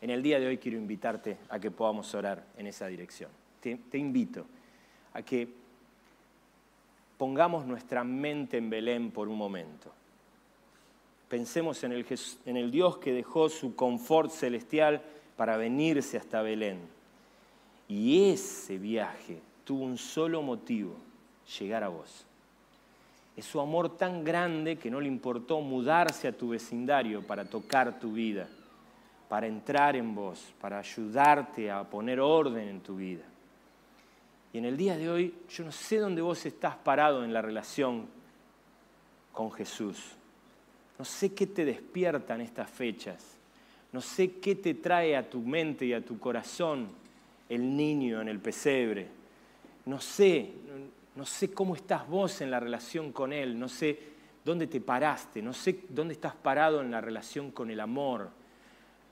En 0.01 0.11
el 0.11 0.23
día 0.23 0.41
de 0.41 0.47
hoy 0.47 0.59
quiero 0.59 0.79
invitarte 0.79 1.37
a 1.51 1.59
que 1.59 1.71
podamos 1.71 2.15
orar 2.15 2.43
en 2.57 2.69
esa 2.69 2.87
dirección. 2.87 3.31
Te, 3.61 3.77
te 3.91 3.99
invito 3.99 4.47
a 5.13 5.23
que 5.23 5.49
pongamos 7.19 7.67
nuestra 7.67 8.05
mente 8.05 8.57
en 8.57 8.71
Belén 8.71 9.11
por 9.11 9.29
un 9.29 9.37
momento. 9.37 9.93
Pensemos 11.29 11.85
en 11.85 11.93
el, 11.93 12.71
Dios 12.71 12.97
que 12.99 13.13
dejó 13.13 13.51
su 13.51 13.77
confort 13.77 14.31
celestial 14.31 15.03
para 15.37 15.59
venirse 15.59 16.17
hasta 16.17 16.41
Belén. 16.41 16.79
Y 17.89 18.31
ese 18.31 18.79
viaje 18.79 19.41
tuvo 19.65 19.85
un 19.85 19.99
solo 19.99 20.41
motivo, 20.41 20.95
llegar 21.59 21.85
a 21.85 21.89
vos. 21.89 22.25
Es 23.37 23.45
su 23.45 23.61
amor 23.61 23.97
tan 23.97 24.25
grande 24.25 24.77
que 24.77 24.91
no 24.91 25.01
le 25.01 25.09
importó 25.09 25.61
mudarse 25.61 26.29
a 26.29 26.37
tu 26.37 26.49
vecindario 26.51 27.27
para 27.27 27.45
tocar 27.45 27.99
tu 28.01 28.13
vida, 28.13 28.49
para 29.29 29.47
entrar 29.47 29.97
en 29.97 30.15
vos, 30.15 30.55
para 30.61 30.79
ayudarte 30.79 31.71
a 31.71 31.85
poner 31.85 32.21
orden 32.21 32.69
en 32.69 32.81
tu 32.81 32.97
vida. 32.97 33.25
Y 34.53 34.59
en 34.59 34.65
el 34.65 34.77
día 34.77 34.97
de 34.97 35.11
hoy 35.11 35.35
yo 35.49 35.65
no 35.65 35.73
sé 35.73 35.99
dónde 35.99 36.23
vos 36.23 36.45
estás 36.47 36.77
parado 36.77 37.25
en 37.25 37.33
la 37.33 37.43
relación 37.43 38.07
con 39.33 39.53
Jesús. 39.53 40.13
No 40.99 41.05
sé 41.05 41.33
qué 41.33 41.47
te 41.47 41.65
despiertan 41.65 42.41
estas 42.41 42.71
fechas. 42.71 43.37
No 43.93 44.01
sé 44.01 44.33
qué 44.39 44.57
te 44.57 44.75
trae 44.75 45.17
a 45.17 45.29
tu 45.29 45.41
mente 45.41 45.87
y 45.87 45.93
a 45.93 46.05
tu 46.05 46.19
corazón 46.19 46.89
el 47.49 47.77
niño 47.77 48.21
en 48.21 48.29
el 48.29 48.41
pesebre. 48.41 49.09
No 49.87 50.01
sé, 50.01 50.51
no 51.15 51.25
sé 51.25 51.53
cómo 51.53 51.75
estás 51.75 52.07
vos 52.09 52.41
en 52.41 52.51
la 52.51 52.61
relación 52.61 53.13
con 53.13 53.33
Él. 53.33 53.59
No 53.59 53.69
sé 53.69 53.99
dónde 54.45 54.67
te 54.67 54.81
paraste. 54.81 55.41
No 55.41 55.53
sé 55.53 55.85
dónde 55.89 56.15
estás 56.15 56.35
parado 56.35 56.81
en 56.81 56.91
la 56.91 57.01
relación 57.01 57.51
con 57.51 57.71
el 57.71 57.81
amor. 57.81 58.31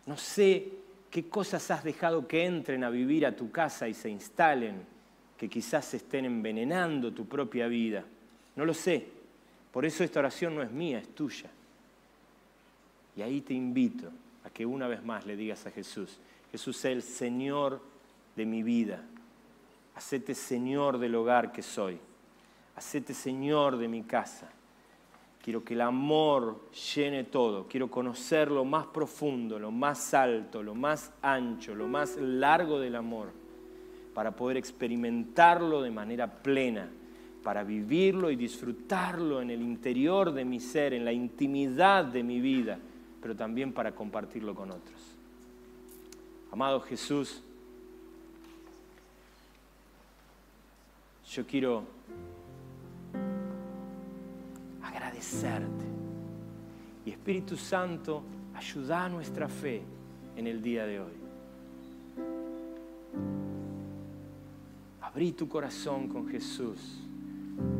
No 0.06 0.16
sé 0.16 0.72
qué 1.10 1.28
cosas 1.28 1.70
has 1.70 1.84
dejado 1.84 2.26
que 2.26 2.44
entren 2.44 2.84
a 2.84 2.90
vivir 2.90 3.26
a 3.26 3.36
tu 3.36 3.50
casa 3.50 3.88
y 3.88 3.94
se 3.94 4.10
instalen, 4.10 4.82
que 5.36 5.48
quizás 5.48 5.92
estén 5.94 6.24
envenenando 6.24 7.12
tu 7.12 7.26
propia 7.26 7.66
vida. 7.66 8.04
No 8.54 8.64
lo 8.64 8.74
sé. 8.74 9.06
Por 9.72 9.84
eso 9.84 10.02
esta 10.02 10.20
oración 10.20 10.54
no 10.54 10.62
es 10.62 10.70
mía, 10.70 10.98
es 10.98 11.14
tuya. 11.14 11.50
Y 13.16 13.22
ahí 13.22 13.40
te 13.40 13.54
invito 13.54 14.10
a 14.44 14.50
que 14.50 14.64
una 14.64 14.88
vez 14.88 15.04
más 15.04 15.26
le 15.26 15.36
digas 15.36 15.66
a 15.66 15.70
Jesús, 15.70 16.18
Jesús 16.50 16.76
es 16.78 16.84
el 16.86 17.02
Señor 17.02 17.80
de 18.36 18.46
mi 18.46 18.62
vida, 18.62 19.02
hacete 19.94 20.34
Señor 20.34 20.98
del 20.98 21.14
hogar 21.14 21.52
que 21.52 21.62
soy, 21.62 21.98
hacete 22.76 23.14
Señor 23.14 23.76
de 23.78 23.88
mi 23.88 24.02
casa. 24.02 24.50
Quiero 25.42 25.64
que 25.64 25.74
el 25.74 25.80
amor 25.80 26.70
llene 26.94 27.24
todo, 27.24 27.66
quiero 27.68 27.90
conocer 27.90 28.50
lo 28.50 28.64
más 28.64 28.86
profundo, 28.86 29.58
lo 29.58 29.70
más 29.70 30.12
alto, 30.12 30.62
lo 30.62 30.74
más 30.74 31.12
ancho, 31.22 31.74
lo 31.74 31.86
más 31.86 32.16
largo 32.16 32.80
del 32.80 32.96
amor, 32.96 33.30
para 34.16 34.32
poder 34.32 34.56
experimentarlo 34.56 35.80
de 35.80 35.92
manera 35.92 36.26
plena, 36.42 36.88
para 37.44 37.62
vivirlo 37.62 38.32
y 38.32 38.36
disfrutarlo 38.36 39.40
en 39.40 39.50
el 39.50 39.62
interior 39.62 40.32
de 40.32 40.44
mi 40.44 40.58
ser, 40.58 40.92
en 40.92 41.04
la 41.04 41.12
intimidad 41.12 42.04
de 42.04 42.24
mi 42.24 42.40
vida 42.40 42.80
pero 43.26 43.34
también 43.34 43.72
para 43.72 43.90
compartirlo 43.90 44.54
con 44.54 44.70
otros. 44.70 45.00
Amado 46.52 46.80
Jesús, 46.80 47.42
yo 51.28 51.44
quiero 51.44 51.82
agradecerte. 54.80 55.84
Y 57.04 57.10
Espíritu 57.10 57.56
Santo, 57.56 58.22
ayuda 58.54 59.06
a 59.06 59.08
nuestra 59.08 59.48
fe 59.48 59.82
en 60.36 60.46
el 60.46 60.62
día 60.62 60.86
de 60.86 61.00
hoy. 61.00 61.25
Abrí 65.16 65.32
tu 65.32 65.48
corazón 65.48 66.08
con 66.08 66.28
Jesús. 66.28 67.00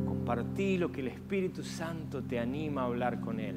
Compartí 0.06 0.78
lo 0.78 0.90
que 0.90 1.02
el 1.02 1.08
Espíritu 1.08 1.62
Santo 1.62 2.22
te 2.22 2.38
anima 2.38 2.80
a 2.80 2.84
hablar 2.86 3.20
con 3.20 3.38
Él. 3.38 3.56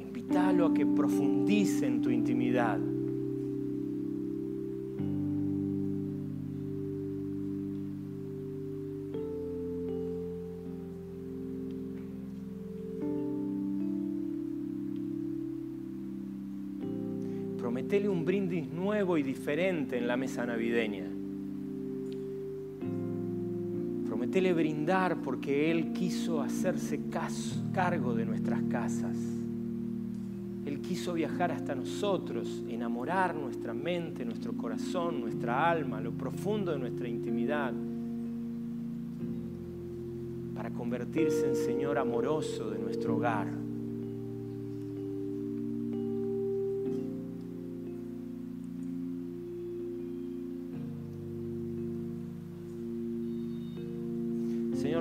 invítalo 0.00 0.66
a 0.66 0.74
que 0.74 0.84
profundice 0.84 1.86
en 1.86 2.02
tu 2.02 2.10
intimidad. 2.10 2.80
Nuevo 18.88 19.18
y 19.18 19.22
diferente 19.22 19.98
en 19.98 20.06
la 20.06 20.16
mesa 20.16 20.44
navideña. 20.46 21.04
Prometele 24.06 24.52
brindar 24.52 25.16
porque 25.22 25.70
Él 25.70 25.92
quiso 25.92 26.40
hacerse 26.40 27.00
cargo 27.72 28.14
de 28.14 28.24
nuestras 28.24 28.62
casas 28.70 29.16
quiso 30.88 31.12
viajar 31.12 31.52
hasta 31.52 31.74
nosotros, 31.74 32.64
enamorar 32.66 33.34
nuestra 33.34 33.74
mente, 33.74 34.24
nuestro 34.24 34.54
corazón, 34.54 35.20
nuestra 35.20 35.70
alma, 35.70 36.00
lo 36.00 36.12
profundo 36.12 36.72
de 36.72 36.78
nuestra 36.78 37.06
intimidad, 37.06 37.72
para 40.54 40.70
convertirse 40.70 41.46
en 41.46 41.56
Señor 41.56 41.98
amoroso 41.98 42.70
de 42.70 42.78
nuestro 42.78 43.16
hogar. 43.16 43.67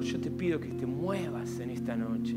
Yo 0.08 0.20
te 0.20 0.32
pido 0.32 0.60
que 0.60 0.70
te 0.70 0.86
muevas 0.86 1.60
en 1.60 1.70
esta 1.70 1.96
noche 1.96 2.36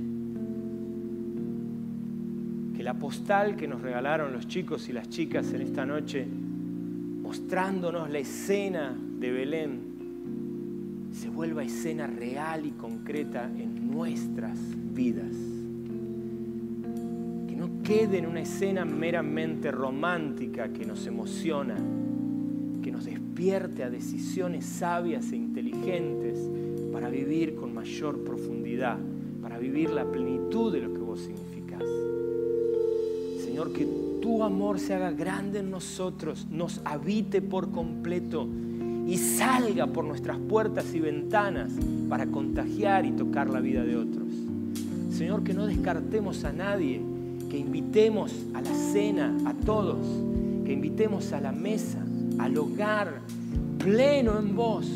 la 2.82 2.94
postal 2.94 3.56
que 3.56 3.68
nos 3.68 3.82
regalaron 3.82 4.32
los 4.32 4.48
chicos 4.48 4.88
y 4.88 4.92
las 4.92 5.08
chicas 5.08 5.52
en 5.52 5.60
esta 5.60 5.84
noche, 5.84 6.26
mostrándonos 7.22 8.10
la 8.10 8.18
escena 8.18 8.96
de 9.18 9.30
Belén, 9.30 9.80
se 11.12 11.28
vuelva 11.28 11.62
escena 11.62 12.06
real 12.06 12.66
y 12.66 12.70
concreta 12.72 13.44
en 13.44 13.90
nuestras 13.90 14.58
vidas. 14.92 15.32
Que 17.48 17.56
no 17.56 17.82
quede 17.82 18.18
en 18.18 18.26
una 18.26 18.40
escena 18.40 18.84
meramente 18.84 19.70
romántica 19.70 20.72
que 20.72 20.86
nos 20.86 21.06
emociona, 21.06 21.76
que 22.82 22.90
nos 22.90 23.04
despierte 23.04 23.84
a 23.84 23.90
decisiones 23.90 24.64
sabias 24.64 25.32
e 25.32 25.36
inteligentes 25.36 26.38
para 26.92 27.08
vivir 27.08 27.54
con 27.54 27.74
mayor 27.74 28.22
profundidad, 28.24 28.98
para 29.42 29.58
vivir 29.58 29.90
la 29.90 30.04
plenitud 30.04 30.72
de 30.72 30.80
lo 30.80 30.92
que 30.92 31.00
vos 31.00 31.20
significas. 31.20 31.82
Señor, 33.44 33.72
que 33.72 33.86
tu 34.20 34.42
amor 34.42 34.78
se 34.78 34.94
haga 34.94 35.10
grande 35.10 35.60
en 35.60 35.70
nosotros, 35.70 36.46
nos 36.50 36.80
habite 36.84 37.42
por 37.42 37.70
completo 37.70 38.46
y 39.06 39.16
salga 39.16 39.86
por 39.86 40.04
nuestras 40.04 40.38
puertas 40.38 40.94
y 40.94 41.00
ventanas 41.00 41.72
para 42.08 42.26
contagiar 42.26 43.06
y 43.06 43.12
tocar 43.12 43.50
la 43.50 43.60
vida 43.60 43.82
de 43.82 43.96
otros. 43.96 44.28
Señor, 45.10 45.42
que 45.42 45.54
no 45.54 45.66
descartemos 45.66 46.44
a 46.44 46.52
nadie, 46.52 47.00
que 47.50 47.58
invitemos 47.58 48.32
a 48.54 48.62
la 48.62 48.72
cena 48.72 49.36
a 49.46 49.54
todos, 49.54 50.06
que 50.64 50.72
invitemos 50.72 51.32
a 51.32 51.40
la 51.40 51.52
mesa, 51.52 51.98
al 52.38 52.56
hogar 52.56 53.20
pleno 53.78 54.38
en 54.38 54.54
vos, 54.54 54.86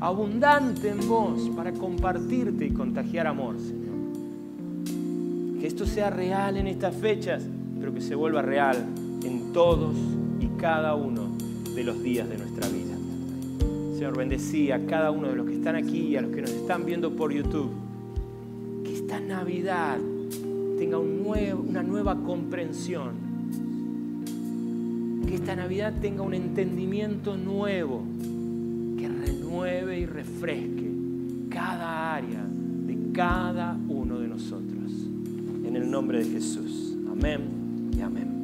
abundante 0.00 0.90
en 0.90 1.08
vos, 1.08 1.50
para 1.56 1.72
compartirte 1.72 2.66
y 2.66 2.70
contagiar 2.70 3.26
amor, 3.26 3.58
Señor. 3.58 3.88
Que 5.60 5.66
esto 5.66 5.86
sea 5.86 6.10
real 6.10 6.56
en 6.56 6.66
estas 6.66 6.94
fechas 6.94 7.44
pero 7.78 7.94
que 7.94 8.00
se 8.00 8.14
vuelva 8.14 8.42
real 8.42 8.76
en 9.24 9.52
todos 9.52 9.94
y 10.40 10.46
cada 10.60 10.94
uno 10.94 11.36
de 11.74 11.84
los 11.84 12.02
días 12.02 12.28
de 12.28 12.38
nuestra 12.38 12.68
vida. 12.68 12.94
Señor, 13.94 14.16
bendecí 14.16 14.70
a 14.70 14.86
cada 14.86 15.10
uno 15.10 15.28
de 15.28 15.36
los 15.36 15.46
que 15.46 15.54
están 15.54 15.76
aquí 15.76 16.00
y 16.00 16.16
a 16.16 16.22
los 16.22 16.32
que 16.32 16.42
nos 16.42 16.50
están 16.50 16.84
viendo 16.84 17.14
por 17.14 17.32
YouTube. 17.32 17.70
Que 18.84 18.94
esta 18.94 19.20
Navidad 19.20 19.98
tenga 20.78 20.98
una 20.98 21.82
nueva 21.82 22.16
comprensión. 22.22 23.28
Que 25.26 25.34
esta 25.34 25.56
Navidad 25.56 25.94
tenga 26.00 26.22
un 26.22 26.34
entendimiento 26.34 27.36
nuevo 27.36 28.02
y 29.66 30.06
refresque 30.06 30.92
cada 31.50 32.14
área 32.14 32.44
de 32.44 33.12
cada 33.12 33.76
uno 33.88 34.20
de 34.20 34.28
nosotros. 34.28 34.92
En 35.64 35.74
el 35.74 35.90
nombre 35.90 36.24
de 36.24 36.30
Jesús. 36.30 36.96
Amén. 37.10 37.90
Amén. 38.02 38.37